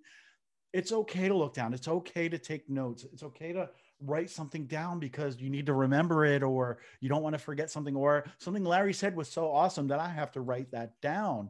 It's 0.73 0.91
okay 0.91 1.27
to 1.27 1.33
look 1.33 1.53
down. 1.53 1.73
It's 1.73 1.87
okay 1.87 2.29
to 2.29 2.37
take 2.37 2.69
notes. 2.69 3.05
It's 3.11 3.23
okay 3.23 3.51
to 3.51 3.69
write 4.01 4.29
something 4.29 4.65
down 4.65 4.99
because 4.99 5.39
you 5.39 5.49
need 5.49 5.65
to 5.65 5.73
remember 5.73 6.25
it 6.25 6.43
or 6.43 6.79
you 7.01 7.09
don't 7.09 7.21
want 7.21 7.33
to 7.33 7.39
forget 7.39 7.69
something 7.69 7.95
or 7.95 8.25
something 8.39 8.63
Larry 8.63 8.93
said 8.93 9.15
was 9.15 9.29
so 9.29 9.51
awesome 9.51 9.87
that 9.89 9.99
I 9.99 10.09
have 10.09 10.31
to 10.31 10.41
write 10.41 10.71
that 10.71 10.99
down. 11.01 11.49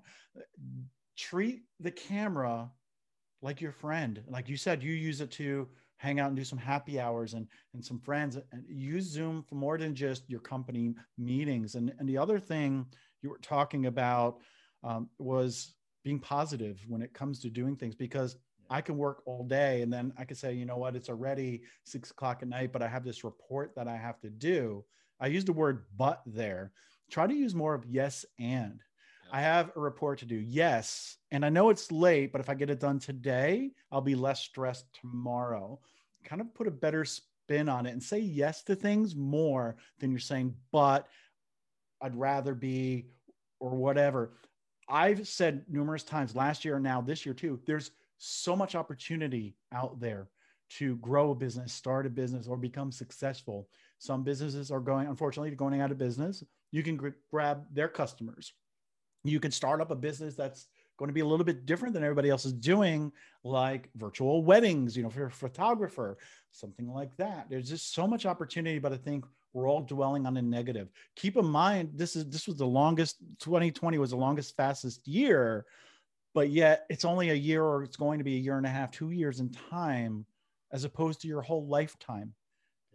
Treat 1.17 1.63
the 1.79 1.91
camera 1.91 2.71
like 3.41 3.61
your 3.61 3.71
friend. 3.71 4.21
Like 4.27 4.49
you 4.49 4.57
said, 4.57 4.83
you 4.83 4.93
use 4.93 5.21
it 5.21 5.31
to 5.31 5.67
hang 6.01 6.19
out 6.19 6.27
and 6.27 6.35
do 6.35 6.43
some 6.43 6.57
happy 6.57 6.99
hours 6.99 7.33
and 7.33 7.47
and 7.73 7.85
some 7.85 7.99
friends 7.99 8.35
and 8.51 8.63
use 8.67 9.05
zoom 9.05 9.43
for 9.47 9.55
more 9.55 9.77
than 9.77 9.93
just 9.93 10.29
your 10.29 10.39
company 10.39 10.95
meetings 11.17 11.75
and 11.75 11.93
and 11.99 12.09
the 12.09 12.17
other 12.17 12.39
thing 12.39 12.85
you 13.21 13.29
were 13.29 13.39
talking 13.39 13.85
about 13.85 14.39
um, 14.83 15.07
was 15.19 15.75
being 16.03 16.19
positive 16.19 16.83
when 16.87 17.01
it 17.01 17.13
comes 17.13 17.39
to 17.39 17.49
doing 17.49 17.75
things 17.75 17.95
because 17.95 18.37
I 18.69 18.81
can 18.81 18.97
work 18.97 19.21
all 19.25 19.43
day 19.43 19.81
and 19.81 19.91
then 19.91 20.13
I 20.17 20.23
can 20.23 20.37
say, 20.37 20.53
you 20.53 20.65
know 20.65 20.77
what, 20.77 20.95
it's 20.95 21.09
already 21.09 21.61
six 21.83 22.09
o'clock 22.09 22.39
at 22.41 22.47
night, 22.47 22.71
but 22.71 22.81
I 22.81 22.87
have 22.87 23.03
this 23.03 23.23
report 23.23 23.73
that 23.75 23.87
I 23.87 23.97
have 23.97 24.19
to 24.21 24.29
do. 24.29 24.85
I 25.19 25.27
used 25.27 25.47
the 25.47 25.53
word 25.53 25.83
but 25.97 26.21
there. 26.25 26.71
Try 27.11 27.27
to 27.27 27.33
use 27.33 27.53
more 27.53 27.73
of 27.73 27.85
yes 27.85 28.25
and. 28.39 28.81
I 29.33 29.39
have 29.39 29.71
a 29.75 29.79
report 29.79 30.19
to 30.19 30.25
do. 30.25 30.35
Yes. 30.35 31.17
And 31.31 31.45
I 31.45 31.49
know 31.49 31.69
it's 31.69 31.89
late, 31.89 32.33
but 32.33 32.41
if 32.41 32.49
I 32.49 32.53
get 32.53 32.69
it 32.69 32.81
done 32.81 32.99
today, 32.99 33.71
I'll 33.89 34.01
be 34.01 34.15
less 34.15 34.41
stressed 34.41 34.85
tomorrow. 34.99 35.79
Kind 36.25 36.41
of 36.41 36.53
put 36.53 36.67
a 36.67 36.71
better 36.71 37.05
spin 37.05 37.69
on 37.69 37.85
it 37.85 37.91
and 37.91 38.03
say 38.03 38.19
yes 38.19 38.61
to 38.63 38.75
things 38.75 39.15
more 39.15 39.77
than 39.99 40.11
you're 40.11 40.19
saying, 40.19 40.53
but 40.73 41.07
I'd 42.01 42.15
rather 42.15 42.53
be 42.53 43.05
or 43.61 43.71
whatever. 43.71 44.33
I've 44.89 45.25
said 45.25 45.63
numerous 45.69 46.03
times 46.03 46.35
last 46.35 46.65
year 46.65 46.75
and 46.75 46.83
now 46.83 46.99
this 46.99 47.25
year 47.25 47.33
too, 47.33 47.57
there's 47.65 47.91
so 48.17 48.53
much 48.55 48.75
opportunity 48.75 49.55
out 49.71 50.01
there 50.01 50.27
to 50.71 50.97
grow 50.97 51.31
a 51.31 51.35
business, 51.35 51.71
start 51.71 52.05
a 52.05 52.09
business, 52.09 52.47
or 52.47 52.57
become 52.57 52.91
successful. 52.91 53.69
Some 53.97 54.23
businesses 54.23 54.71
are 54.71 54.79
going, 54.79 55.07
unfortunately, 55.07 55.51
going 55.51 55.79
out 55.79 55.91
of 55.91 55.97
business. 55.97 56.43
You 56.71 56.83
can 56.83 57.13
grab 57.29 57.65
their 57.73 57.87
customers 57.87 58.53
you 59.23 59.39
can 59.39 59.51
start 59.51 59.81
up 59.81 59.91
a 59.91 59.95
business 59.95 60.35
that's 60.35 60.67
going 60.97 61.09
to 61.09 61.13
be 61.13 61.21
a 61.21 61.25
little 61.25 61.45
bit 61.45 61.65
different 61.65 61.93
than 61.93 62.03
everybody 62.03 62.29
else 62.29 62.45
is 62.45 62.53
doing, 62.53 63.11
like 63.43 63.89
virtual 63.95 64.43
weddings, 64.43 64.95
you 64.95 65.03
know, 65.03 65.09
for 65.09 65.25
a 65.25 65.31
photographer, 65.31 66.17
something 66.51 66.87
like 66.87 67.15
that. 67.17 67.47
There's 67.49 67.69
just 67.69 67.93
so 67.93 68.07
much 68.07 68.25
opportunity, 68.25 68.79
but 68.79 68.93
I 68.93 68.97
think 68.97 69.25
we're 69.53 69.67
all 69.67 69.81
dwelling 69.81 70.25
on 70.25 70.33
the 70.33 70.41
negative. 70.41 70.89
Keep 71.15 71.37
in 71.37 71.45
mind, 71.45 71.91
this 71.95 72.15
is 72.15 72.29
this 72.29 72.47
was 72.47 72.57
the 72.57 72.65
longest 72.65 73.17
2020 73.39 73.97
was 73.97 74.11
the 74.11 74.15
longest, 74.15 74.55
fastest 74.55 75.07
year, 75.07 75.65
but 76.33 76.49
yet 76.49 76.85
it's 76.89 77.05
only 77.05 77.31
a 77.31 77.35
year 77.35 77.63
or 77.63 77.83
it's 77.83 77.97
going 77.97 78.19
to 78.19 78.23
be 78.23 78.35
a 78.35 78.39
year 78.39 78.57
and 78.57 78.65
a 78.65 78.69
half, 78.69 78.91
two 78.91 79.11
years 79.11 79.39
in 79.39 79.49
time, 79.49 80.25
as 80.71 80.83
opposed 80.83 81.21
to 81.21 81.27
your 81.27 81.41
whole 81.41 81.67
lifetime. 81.67 82.33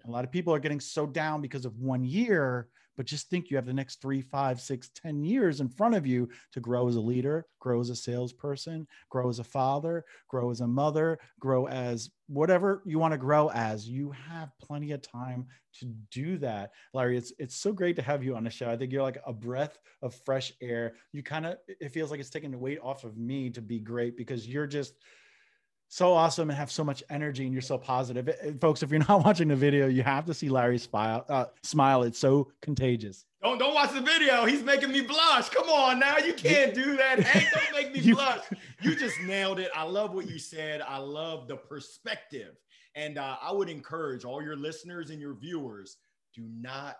A 0.06 0.10
lot 0.10 0.24
of 0.24 0.30
people 0.30 0.54
are 0.54 0.60
getting 0.60 0.80
so 0.80 1.06
down 1.06 1.42
because 1.42 1.64
of 1.64 1.76
one 1.78 2.04
year 2.04 2.68
but 2.96 3.06
just 3.06 3.28
think 3.28 3.50
you 3.50 3.56
have 3.56 3.66
the 3.66 3.72
next 3.72 4.00
three, 4.00 4.20
five, 4.20 4.60
six, 4.60 4.90
ten 4.94 5.22
years 5.22 5.60
in 5.60 5.68
front 5.68 5.94
of 5.94 6.06
you 6.06 6.28
to 6.52 6.60
grow 6.60 6.88
as 6.88 6.96
a 6.96 7.00
leader, 7.00 7.46
grow 7.60 7.80
as 7.80 7.90
a 7.90 7.96
salesperson, 7.96 8.86
grow 9.10 9.28
as 9.28 9.38
a 9.38 9.44
father, 9.44 10.04
grow 10.28 10.50
as 10.50 10.60
a 10.60 10.66
mother, 10.66 11.18
grow 11.40 11.66
as 11.68 12.10
whatever 12.28 12.82
you 12.84 12.98
want 12.98 13.12
to 13.12 13.18
grow 13.18 13.48
as. 13.50 13.88
You 13.88 14.10
have 14.28 14.50
plenty 14.60 14.92
of 14.92 15.02
time 15.02 15.46
to 15.80 15.86
do 16.10 16.38
that. 16.38 16.70
Larry, 16.94 17.16
it's 17.16 17.32
it's 17.38 17.56
so 17.56 17.72
great 17.72 17.96
to 17.96 18.02
have 18.02 18.24
you 18.24 18.34
on 18.36 18.44
the 18.44 18.50
show. 18.50 18.70
I 18.70 18.76
think 18.76 18.92
you're 18.92 19.02
like 19.02 19.20
a 19.26 19.32
breath 19.32 19.78
of 20.02 20.14
fresh 20.24 20.52
air. 20.60 20.94
You 21.12 21.22
kind 21.22 21.46
of 21.46 21.58
it 21.68 21.90
feels 21.90 22.10
like 22.10 22.20
it's 22.20 22.30
taking 22.30 22.50
the 22.50 22.58
weight 22.58 22.78
off 22.82 23.04
of 23.04 23.16
me 23.16 23.50
to 23.50 23.60
be 23.60 23.78
great 23.78 24.16
because 24.16 24.46
you're 24.46 24.66
just 24.66 24.94
so 25.96 26.12
awesome 26.12 26.50
and 26.50 26.58
have 26.58 26.70
so 26.70 26.84
much 26.84 27.02
energy 27.08 27.44
and 27.44 27.54
you're 27.54 27.62
so 27.62 27.78
positive. 27.78 28.28
It, 28.28 28.60
folks, 28.60 28.82
if 28.82 28.90
you're 28.90 29.00
not 29.08 29.24
watching 29.24 29.48
the 29.48 29.56
video, 29.56 29.86
you 29.86 30.02
have 30.02 30.26
to 30.26 30.34
see 30.34 30.50
Larry's 30.50 30.82
smile. 30.82 31.24
Uh, 31.26 31.46
smile. 31.62 32.02
It's 32.02 32.18
so 32.18 32.52
contagious. 32.60 33.24
Don't 33.42 33.58
don't 33.58 33.72
watch 33.72 33.92
the 33.92 34.02
video. 34.02 34.44
He's 34.44 34.62
making 34.62 34.92
me 34.92 35.00
blush. 35.00 35.48
Come 35.48 35.70
on 35.70 35.98
now, 35.98 36.18
you 36.18 36.34
can't 36.34 36.74
do 36.74 36.98
that. 36.98 37.20
Hey, 37.20 37.48
don't 37.50 37.72
make 37.82 37.94
me 37.94 38.00
you, 38.00 38.14
blush. 38.14 38.40
You 38.82 38.94
just 38.94 39.18
nailed 39.22 39.58
it. 39.58 39.70
I 39.74 39.84
love 39.84 40.12
what 40.12 40.28
you 40.28 40.38
said. 40.38 40.82
I 40.82 40.98
love 40.98 41.48
the 41.48 41.56
perspective, 41.56 42.56
and 42.94 43.16
uh, 43.16 43.36
I 43.40 43.52
would 43.52 43.70
encourage 43.70 44.26
all 44.26 44.42
your 44.42 44.56
listeners 44.56 45.08
and 45.08 45.18
your 45.18 45.34
viewers: 45.34 45.96
do 46.34 46.42
not 46.60 46.96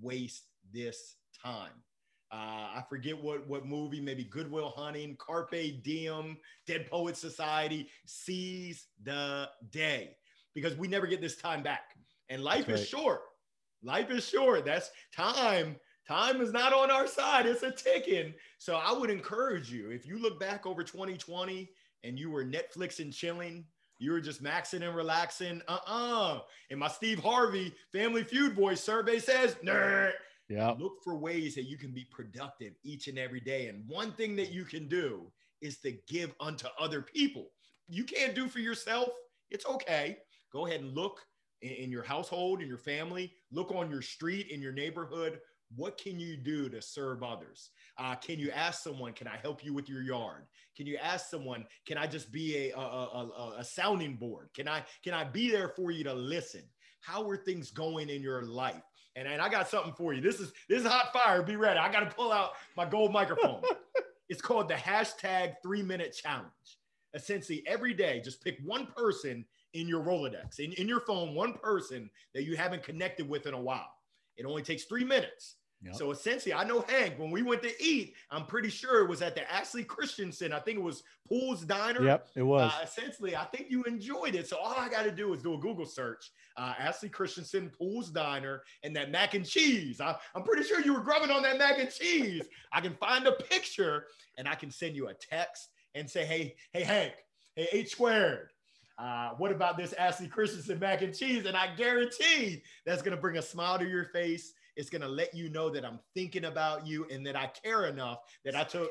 waste 0.00 0.44
this 0.72 1.16
time. 1.44 1.82
Uh, 2.30 2.76
I 2.76 2.84
forget 2.88 3.22
what 3.22 3.48
what 3.48 3.64
movie, 3.64 4.00
maybe 4.00 4.24
Goodwill 4.24 4.72
Hunting, 4.76 5.16
Carpe 5.18 5.82
Diem, 5.82 6.36
Dead 6.66 6.90
Poet 6.90 7.16
Society. 7.16 7.88
Seize 8.04 8.86
the 9.02 9.48
day 9.70 10.16
because 10.54 10.76
we 10.76 10.88
never 10.88 11.06
get 11.06 11.20
this 11.22 11.36
time 11.36 11.62
back, 11.62 11.94
and 12.28 12.44
life 12.44 12.68
is 12.68 12.86
short. 12.86 13.22
Life 13.82 14.10
is 14.10 14.28
short. 14.28 14.64
That's 14.64 14.90
time. 15.14 15.76
Time 16.06 16.40
is 16.40 16.52
not 16.52 16.72
on 16.72 16.90
our 16.90 17.06
side. 17.06 17.46
It's 17.46 17.62
a 17.62 17.70
ticking. 17.70 18.34
So 18.58 18.76
I 18.76 18.92
would 18.92 19.10
encourage 19.10 19.70
you 19.70 19.90
if 19.90 20.06
you 20.06 20.18
look 20.18 20.40
back 20.40 20.66
over 20.66 20.82
2020 20.82 21.70
and 22.02 22.18
you 22.18 22.30
were 22.30 22.44
Netflix 22.44 22.98
and 22.98 23.12
chilling, 23.12 23.66
you 23.98 24.12
were 24.12 24.20
just 24.20 24.42
maxing 24.42 24.86
and 24.86 24.96
relaxing. 24.96 25.60
Uh-uh. 25.68 26.40
And 26.70 26.80
my 26.80 26.88
Steve 26.88 27.18
Harvey 27.18 27.74
Family 27.92 28.24
Feud 28.24 28.54
voice 28.54 28.80
survey 28.80 29.18
says, 29.18 29.56
nerd 29.56 30.12
yeah. 30.48 30.74
Look 30.78 31.02
for 31.04 31.16
ways 31.16 31.54
that 31.54 31.64
you 31.64 31.76
can 31.76 31.92
be 31.92 32.06
productive 32.10 32.74
each 32.84 33.08
and 33.08 33.18
every 33.18 33.40
day. 33.40 33.68
And 33.68 33.84
one 33.86 34.12
thing 34.12 34.36
that 34.36 34.50
you 34.50 34.64
can 34.64 34.88
do 34.88 35.30
is 35.60 35.78
to 35.78 35.92
give 36.08 36.32
unto 36.40 36.68
other 36.78 37.02
people. 37.02 37.50
You 37.88 38.04
can't 38.04 38.34
do 38.34 38.48
for 38.48 38.60
yourself. 38.60 39.08
It's 39.50 39.66
okay. 39.66 40.18
Go 40.52 40.66
ahead 40.66 40.80
and 40.80 40.94
look 40.94 41.20
in, 41.62 41.90
your 41.90 42.02
household, 42.02 42.62
in 42.62 42.68
your 42.68 42.78
family, 42.78 43.32
look 43.50 43.72
on 43.72 43.90
your 43.90 44.02
street, 44.02 44.48
in 44.50 44.62
your 44.62 44.72
neighborhood. 44.72 45.40
What 45.76 45.98
can 45.98 46.18
you 46.18 46.36
do 46.36 46.68
to 46.70 46.80
serve 46.80 47.22
others? 47.22 47.70
Uh, 47.98 48.14
can 48.14 48.38
you 48.38 48.50
ask 48.50 48.82
someone, 48.82 49.12
can 49.12 49.26
I 49.26 49.36
help 49.42 49.64
you 49.64 49.74
with 49.74 49.88
your 49.88 50.02
yard? 50.02 50.44
Can 50.76 50.86
you 50.86 50.96
ask 50.96 51.28
someone, 51.28 51.66
can 51.86 51.98
I 51.98 52.06
just 52.06 52.32
be 52.32 52.70
a, 52.70 52.78
a, 52.78 52.80
a, 52.80 53.54
a 53.58 53.64
sounding 53.64 54.16
board? 54.16 54.48
Can 54.54 54.68
I, 54.68 54.84
can 55.04 55.12
I 55.12 55.24
be 55.24 55.50
there 55.50 55.68
for 55.68 55.90
you 55.90 56.04
to 56.04 56.14
listen? 56.14 56.62
How 57.00 57.28
are 57.28 57.36
things 57.36 57.70
going 57.70 58.08
in 58.08 58.22
your 58.22 58.44
life? 58.44 58.82
And, 59.18 59.26
and 59.26 59.42
I 59.42 59.48
got 59.48 59.68
something 59.68 59.92
for 59.94 60.12
you. 60.12 60.20
This 60.20 60.38
is 60.38 60.52
this 60.68 60.82
is 60.82 60.86
hot 60.86 61.12
fire. 61.12 61.42
Be 61.42 61.56
ready. 61.56 61.78
I 61.78 61.90
got 61.90 62.00
to 62.00 62.14
pull 62.14 62.32
out 62.32 62.52
my 62.76 62.84
gold 62.84 63.12
microphone. 63.12 63.62
it's 64.28 64.40
called 64.40 64.68
the 64.68 64.74
hashtag 64.74 65.54
three 65.62 65.82
minute 65.82 66.16
challenge. 66.16 66.78
Essentially, 67.14 67.64
every 67.66 67.94
day, 67.94 68.20
just 68.22 68.44
pick 68.44 68.58
one 68.64 68.86
person 68.96 69.44
in 69.74 69.88
your 69.88 70.02
Rolodex, 70.02 70.60
in, 70.60 70.72
in 70.74 70.86
your 70.86 71.00
phone, 71.00 71.34
one 71.34 71.54
person 71.54 72.08
that 72.34 72.44
you 72.44 72.56
haven't 72.56 72.82
connected 72.82 73.28
with 73.28 73.46
in 73.46 73.54
a 73.54 73.60
while. 73.60 73.90
It 74.36 74.46
only 74.46 74.62
takes 74.62 74.84
three 74.84 75.04
minutes. 75.04 75.56
Yep. 75.82 75.94
So 75.94 76.10
essentially, 76.10 76.52
I 76.52 76.64
know 76.64 76.84
Hank, 76.88 77.18
when 77.18 77.30
we 77.30 77.42
went 77.42 77.62
to 77.62 77.82
eat, 77.82 78.14
I'm 78.32 78.46
pretty 78.46 78.68
sure 78.68 79.04
it 79.04 79.08
was 79.08 79.22
at 79.22 79.36
the 79.36 79.50
Ashley 79.52 79.84
Christensen. 79.84 80.52
I 80.52 80.58
think 80.58 80.76
it 80.76 80.82
was 80.82 81.04
Poole's 81.28 81.64
Diner. 81.64 82.02
Yep, 82.02 82.28
it 82.34 82.42
was. 82.42 82.72
Uh, 82.72 82.80
essentially, 82.82 83.36
I 83.36 83.44
think 83.44 83.70
you 83.70 83.84
enjoyed 83.84 84.34
it. 84.34 84.48
So 84.48 84.56
all 84.56 84.74
I 84.76 84.88
got 84.88 85.04
to 85.04 85.12
do 85.12 85.32
is 85.34 85.42
do 85.42 85.54
a 85.54 85.58
Google 85.58 85.86
search 85.86 86.32
uh, 86.58 86.74
Ashley 86.78 87.08
Christensen, 87.08 87.70
Poole's 87.70 88.10
Diner, 88.10 88.62
and 88.82 88.94
that 88.96 89.10
mac 89.10 89.34
and 89.34 89.46
cheese. 89.46 90.00
I, 90.00 90.16
I'm 90.34 90.42
pretty 90.42 90.64
sure 90.64 90.80
you 90.80 90.92
were 90.92 91.00
grubbing 91.00 91.30
on 91.30 91.42
that 91.42 91.56
mac 91.56 91.78
and 91.78 91.90
cheese. 91.90 92.46
I 92.72 92.80
can 92.80 92.94
find 92.94 93.26
a 93.26 93.32
picture 93.32 94.06
and 94.36 94.48
I 94.48 94.56
can 94.56 94.70
send 94.70 94.96
you 94.96 95.08
a 95.08 95.14
text 95.14 95.68
and 95.94 96.10
say, 96.10 96.24
hey, 96.26 96.56
hey, 96.72 96.82
Hank, 96.82 97.12
hey, 97.54 97.68
H 97.72 97.90
squared. 97.90 98.50
Uh, 98.98 99.30
what 99.38 99.52
about 99.52 99.76
this 99.76 99.92
Ashley 99.92 100.26
Christensen 100.26 100.80
mac 100.80 101.02
and 101.02 101.16
cheese? 101.16 101.46
And 101.46 101.56
I 101.56 101.74
guarantee 101.76 102.64
that's 102.84 103.02
going 103.02 103.14
to 103.14 103.20
bring 103.20 103.38
a 103.38 103.42
smile 103.42 103.78
to 103.78 103.88
your 103.88 104.06
face. 104.06 104.52
It's 104.78 104.90
going 104.90 105.02
to 105.02 105.08
let 105.08 105.34
you 105.34 105.50
know 105.50 105.68
that 105.70 105.84
I'm 105.84 105.98
thinking 106.14 106.44
about 106.44 106.86
you 106.86 107.04
and 107.10 107.26
that 107.26 107.34
I 107.34 107.50
care 107.64 107.86
enough 107.86 108.20
that 108.44 108.54
I 108.54 108.62
took. 108.62 108.90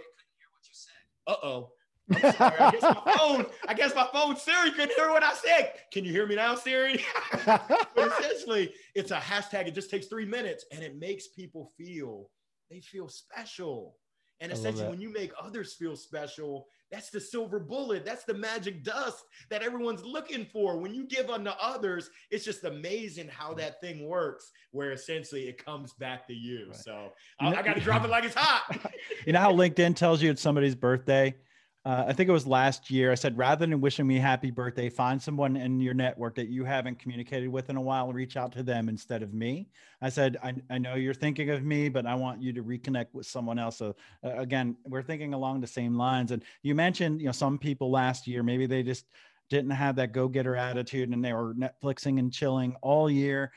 Uh 1.25 1.36
oh. 1.41 1.72
I'm 2.13 2.34
sorry. 2.34 2.56
I 2.60 2.72
guess 2.72 2.82
my 2.84 3.13
phone. 3.17 3.46
I 3.70 3.74
guess 3.74 3.96
my 3.96 4.08
phone 4.12 4.36
Siri 4.36 4.72
couldn't 4.72 4.96
hear 4.96 5.10
what 5.10 5.24
I 5.24 5.34
said. 5.34 5.74
Can 5.94 6.03
you 6.03 6.12
hear 6.12 6.27
me 6.27 6.36
now, 6.36 6.56
Siri? 6.56 7.03
but 7.46 8.20
essentially, 8.20 8.74
it's 8.96 9.12
a 9.12 9.17
hashtag. 9.17 9.67
It 9.67 9.75
just 9.75 9.89
takes 9.89 10.08
three 10.08 10.25
minutes, 10.25 10.65
and 10.72 10.84
it 10.84 11.00
makes 11.00 11.27
people 11.29 11.72
feel 11.77 12.29
they 12.70 12.82
feel 12.82 13.08
special. 13.08 13.96
And 14.39 14.51
essentially, 14.51 14.88
when 14.88 15.01
you 15.01 15.12
make 15.12 15.32
others 15.41 15.74
feel 15.74 15.96
special, 15.96 16.67
that's 16.91 17.10
the 17.10 17.20
silver 17.20 17.60
bullet. 17.60 18.06
That's 18.06 18.24
the 18.24 18.34
magic 18.34 18.84
dust 18.84 19.25
that 19.50 19.62
everyone's 19.62 20.03
looking 20.03 20.46
for. 20.46 20.77
When 20.77 20.94
you 20.94 21.06
give 21.06 21.29
unto 21.29 21.51
others, 21.62 22.10
it's 22.29 22.46
just 22.46 22.63
amazing 22.63 23.27
how 23.27 23.50
mm-hmm. 23.50 23.60
that 23.60 23.82
thing 23.82 24.08
works, 24.08 24.51
where 24.72 24.91
essentially 24.91 25.48
it 25.48 25.63
comes 25.63 25.94
back 25.94 26.27
to 26.27 26.34
you. 26.34 26.67
Right. 26.67 26.75
So 26.75 27.13
I, 27.39 27.56
I 27.56 27.62
got 27.62 27.75
to 27.75 27.82
drop 27.82 28.06
it 28.06 28.10
like 28.10 28.24
it's 28.24 28.36
hot. 28.36 28.77
you 29.25 29.34
know 29.34 29.39
how 29.39 29.51
LinkedIn 29.51 29.96
tells 29.96 30.22
you 30.22 30.29
it's 30.29 30.41
somebody's 30.41 30.75
birthday? 30.75 31.36
Uh, 31.88 32.03
I 32.06 32.12
think 32.12 32.27
it 32.27 32.34
was 32.34 32.46
last 32.46 32.91
year. 32.91 33.13
I 33.13 33.15
said, 33.15 33.38
rather 33.38 33.65
than 33.65 33.79
wishing 33.79 34.06
me 34.06 34.17
happy 34.17 34.51
birthday, 34.51 34.89
find 34.89 35.22
someone 35.22 35.56
in 35.56 35.79
your 35.79 35.94
network 35.94 36.36
that 36.36 36.50
you 36.50 36.65
haven't 36.65 37.00
communicated 37.00 37.48
with 37.48 37.70
in 37.70 37.77
a 37.77 37.82
while 37.82 38.08
and 38.08 38.13
reach 38.13 38.36
out 38.36 38.51
to 38.53 38.63
them 38.63 38.89
instead 38.89 39.24
of 39.24 39.34
me. 39.34 39.70
I 40.01 40.10
said, 40.10 40.36
I, 40.44 40.53
I 40.70 40.79
know 40.79 40.96
you're 40.96 41.13
thinking 41.13 41.50
of 41.50 41.63
me, 41.63 41.88
but 41.88 42.06
I 42.06 42.13
want 42.13 42.41
you 42.41 42.51
to 42.51 42.62
reconnect 42.62 43.13
with 43.13 43.25
someone 43.25 43.58
else. 43.58 43.77
So 43.77 43.96
uh, 44.22 44.36
again, 44.36 44.75
we're 44.84 45.01
thinking 45.01 45.34
along 45.34 45.62
the 45.62 45.67
same 45.67 45.96
lines. 45.96 46.32
And 46.34 46.44
you 46.62 46.75
mentioned, 46.75 47.22
you 47.22 47.27
know, 47.27 47.32
some 47.32 47.58
people 47.58 47.89
last 47.89 48.27
year, 48.27 48.44
maybe 48.44 48.65
they 48.65 48.84
just 48.84 49.06
didn't 49.50 49.72
have 49.72 49.96
that 49.96 50.12
go-getter 50.12 50.58
attitude 50.58 51.10
and 51.10 51.24
they 51.24 51.32
were 51.32 51.53
Netflixing 51.53 52.20
and 52.20 52.34
chilling 52.34 52.75
all 52.82 53.10
year. 53.10 53.53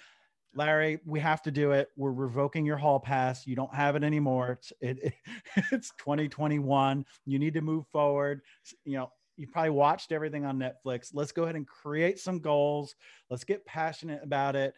Larry, 0.54 0.98
we 1.04 1.20
have 1.20 1.42
to 1.42 1.50
do 1.50 1.72
it. 1.72 1.88
We're 1.96 2.12
revoking 2.12 2.66
your 2.66 2.76
hall 2.76 2.98
pass. 2.98 3.46
You 3.46 3.54
don't 3.54 3.74
have 3.74 3.96
it 3.96 4.02
anymore. 4.02 4.58
It's 4.58 4.72
it, 4.80 4.98
it, 5.04 5.14
it's 5.72 5.92
2021. 5.98 7.04
You 7.26 7.38
need 7.38 7.54
to 7.54 7.60
move 7.60 7.86
forward. 7.88 8.40
You 8.84 8.98
know, 8.98 9.12
you 9.36 9.46
probably 9.46 9.70
watched 9.70 10.12
everything 10.12 10.44
on 10.44 10.58
Netflix. 10.58 11.10
Let's 11.14 11.32
go 11.32 11.44
ahead 11.44 11.56
and 11.56 11.66
create 11.66 12.18
some 12.18 12.40
goals. 12.40 12.94
Let's 13.30 13.44
get 13.44 13.64
passionate 13.64 14.20
about 14.22 14.56
it. 14.56 14.74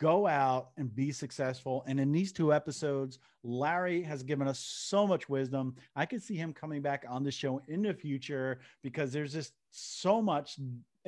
Go 0.00 0.28
out 0.28 0.68
and 0.76 0.94
be 0.94 1.10
successful. 1.10 1.84
And 1.88 1.98
in 1.98 2.12
these 2.12 2.32
two 2.32 2.54
episodes, 2.54 3.18
Larry 3.42 4.02
has 4.04 4.22
given 4.22 4.46
us 4.46 4.60
so 4.60 5.06
much 5.06 5.28
wisdom. 5.28 5.74
I 5.96 6.06
could 6.06 6.22
see 6.22 6.36
him 6.36 6.52
coming 6.52 6.80
back 6.80 7.04
on 7.08 7.24
the 7.24 7.32
show 7.32 7.60
in 7.66 7.82
the 7.82 7.92
future 7.92 8.60
because 8.82 9.12
there's 9.12 9.32
just 9.32 9.52
so 9.72 10.22
much 10.22 10.56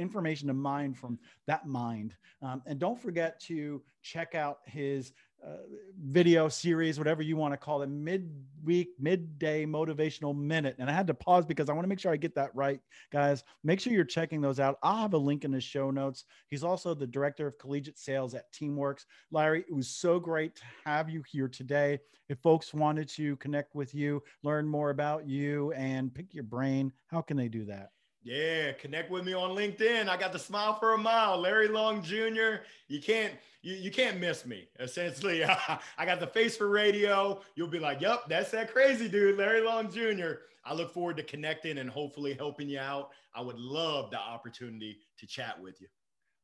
information 0.01 0.49
to 0.49 0.55
mine 0.55 0.95
from 0.95 1.19
that 1.47 1.67
mind. 1.67 2.17
Um, 2.43 2.63
and 2.67 2.79
don't 2.79 3.01
forget 3.01 3.41
to 3.41 3.83
check 4.03 4.35
out 4.35 4.59
his 4.65 5.13
uh, 5.47 5.57
video 6.03 6.49
series, 6.49 6.99
whatever 6.99 7.23
you 7.23 7.35
want 7.35 7.55
to 7.55 7.57
call 7.57 7.81
it, 7.81 7.89
midweek, 7.89 8.91
midday 8.99 9.65
motivational 9.65 10.37
minute. 10.37 10.77
And 10.79 10.91
I 10.91 10.93
had 10.93 11.07
to 11.07 11.15
pause 11.15 11.47
because 11.47 11.71
I 11.71 11.73
want 11.73 11.85
to 11.85 11.89
make 11.89 11.99
sure 11.99 12.13
I 12.13 12.17
get 12.17 12.35
that 12.35 12.55
right, 12.55 12.81
guys. 13.11 13.43
Make 13.65 13.81
sure 13.81 13.93
you're 13.93 14.05
checking 14.05 14.43
those 14.43 14.61
out. 14.61 14.79
I'll 14.83 15.01
have 15.01 15.15
a 15.15 15.19
link 15.19 15.45
in 15.45 15.51
the 15.51 15.61
show 15.61 15.91
notes. 15.91 16.25
He's 16.49 16.65
also 16.65 16.95
the 16.95 17.07
director 17.07 17.47
of 17.47 17.59
collegiate 17.59 17.99
sales 17.99 18.35
at 18.35 18.53
Teamworks. 18.53 19.07
Larry, 19.31 19.65
it 19.67 19.75
was 19.75 19.89
so 19.89 20.21
great 20.21 20.57
to 20.57 20.63
have 20.85 21.09
you 21.09 21.23
here 21.31 21.49
today. 21.49 22.01
If 22.29 22.39
folks 22.41 22.75
wanted 22.75 23.09
to 23.11 23.37
connect 23.37 23.75
with 23.75 23.95
you, 23.95 24.23
learn 24.43 24.69
more 24.69 24.91
about 24.91 25.27
you, 25.27 25.73
and 25.73 26.15
pick 26.15 26.35
your 26.35 26.45
brain, 26.45 26.93
how 27.07 27.23
can 27.23 27.37
they 27.37 27.49
do 27.49 27.65
that? 27.65 27.91
Yeah, 28.23 28.73
connect 28.73 29.11
with 29.11 29.25
me 29.25 29.33
on 29.33 29.57
LinkedIn. 29.57 30.09
I 30.09 30.17
got 30.19 30.33
the 30.33 30.39
smile 30.39 30.75
for 30.79 30.93
a 30.93 30.99
mile, 30.99 31.39
Larry 31.39 31.69
Long 31.69 32.03
Jr. 32.03 32.63
You 32.89 33.01
can't 33.01 33.33
you, 33.63 33.75
you 33.75 33.91
can't 33.91 34.19
miss 34.19 34.45
me. 34.45 34.69
Essentially, 34.79 35.45
I 35.99 36.05
got 36.05 36.21
the 36.21 36.27
face 36.27 36.57
for 36.57 36.69
radio. 36.69 37.41
You'll 37.55 37.69
be 37.69 37.79
like, 37.79 38.01
"Yep, 38.01 38.25
that's 38.29 38.51
that 38.51 38.73
crazy 38.73 39.09
dude, 39.09 39.39
Larry 39.39 39.63
Long 39.63 39.91
Jr." 39.91 40.33
I 40.65 40.75
look 40.75 40.93
forward 40.93 41.17
to 41.17 41.23
connecting 41.23 41.79
and 41.79 41.89
hopefully 41.89 42.35
helping 42.35 42.69
you 42.69 42.79
out. 42.79 43.11
I 43.35 43.41
would 43.41 43.59
love 43.59 44.11
the 44.11 44.19
opportunity 44.19 44.99
to 45.19 45.27
chat 45.27 45.61
with 45.61 45.81
you. 45.81 45.89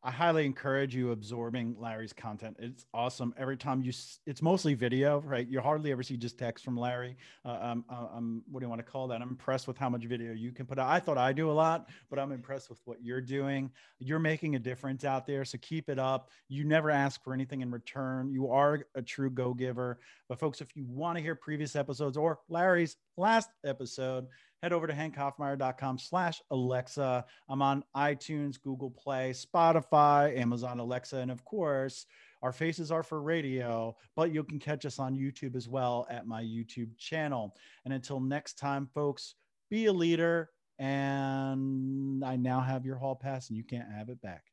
I 0.03 0.11
highly 0.13 0.47
encourage 0.47 0.95
you 0.95 1.11
absorbing 1.11 1.75
Larry's 1.81 2.13
content. 2.13 2.57
It's 2.61 2.87
awesome. 2.95 3.35
Every 3.37 3.57
time 3.57 3.83
you, 3.83 3.93
it's 4.25 4.41
mostly 4.41 4.75
video, 4.75 5.21
right? 5.21 5.49
You 5.49 5.61
hardly 5.61 5.91
ever 5.91 6.03
see 6.05 6.17
just 6.17 6.39
text 6.39 6.65
from 6.65 6.77
Larry. 6.77 7.17
Uh, 7.45 7.59
I'm, 7.61 7.85
uh, 7.91 8.07
I'm, 8.15 8.43
what 8.49 8.61
do 8.61 8.67
you 8.67 8.71
want 8.71 8.79
to 8.79 8.91
call 8.91 9.09
that? 9.09 9.21
I'm 9.21 9.31
impressed 9.31 9.67
with 9.67 9.77
how 9.77 9.89
much 9.89 10.05
video 10.05 10.33
you 10.33 10.53
can 10.53 10.65
put 10.65 10.79
out. 10.79 10.89
I 10.89 11.01
thought 11.01 11.19
I 11.19 11.33
do 11.33 11.51
a 11.51 11.53
lot, 11.53 11.89
but 12.09 12.21
I'm 12.21 12.31
impressed 12.31 12.71
with 12.71 12.81
what 12.85 13.03
you're 13.03 13.21
doing. 13.21 13.71
You're 13.99 14.21
making 14.21 14.55
a 14.55 14.61
difference 14.61 15.05
out 15.05 15.27
there. 15.27 15.45
So 15.45 15.59
keep 15.61 15.89
it 15.89 15.99
up. 15.99 16.31
You 16.49 16.65
never 16.65 16.91
ask 16.91 17.25
for 17.25 17.35
anything 17.35 17.63
in 17.63 17.71
return. 17.71 18.31
You 18.31 18.51
are 18.51 18.87
a 18.95 19.03
true 19.03 19.31
go 19.31 19.55
giver. 19.55 19.99
But 20.29 20.39
folks, 20.39 20.61
if 20.61 20.77
you 20.77 20.85
want 20.87 21.17
to 21.19 21.23
hear 21.23 21.35
previous 21.35 21.75
episodes 21.75 22.17
or 22.17 22.39
Larry's 22.49 22.97
last 23.17 23.51
episode, 23.65 24.27
head 24.67 24.73
over 24.73 24.89
to 24.89 24.93
hankhoffmeyer.com 24.93 25.97
slash 25.97 26.43
Alexa. 26.51 27.25
I'm 27.49 27.63
on 27.63 27.85
iTunes, 27.97 28.61
Google 28.61 28.91
Play, 28.91 29.31
Spotify, 29.31 30.37
Amazon 30.37 30.81
Alexa, 30.81 31.19
and 31.19 31.31
of 31.31 31.45
course, 31.45 32.05
our 32.43 32.51
faces 32.51 32.91
are 32.91 33.05
for 33.05 33.23
radio, 33.23 33.97
but 34.17 34.33
you 34.33 34.43
can 34.43 34.59
catch 34.59 34.85
us 34.85 34.99
on 34.99 35.17
YouTube 35.17 35.55
as 35.55 35.69
well 35.69 36.05
at 36.11 36.27
my 36.27 36.43
YouTube 36.43 36.99
channel. 36.99 37.55
And 37.85 37.95
until 37.95 38.19
next 38.19 38.55
time, 38.59 38.89
folks, 38.93 39.37
be 39.71 39.87
a 39.87 39.93
leader. 39.93 40.51
And 40.81 42.25
I 42.25 42.35
now 42.35 42.59
have 42.59 42.85
your 42.85 42.97
hall 42.97 43.15
pass 43.15 43.51
and 43.51 43.57
you 43.57 43.63
can't 43.63 43.91
have 43.93 44.09
it 44.09 44.21
back. 44.21 44.47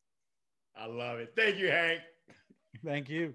I 0.76 0.86
love 0.86 1.17
it. 1.17 1.34
Thank 1.36 1.58
you, 1.58 1.69
Hank. 1.69 2.02
Thank 2.86 3.10
you. 3.10 3.34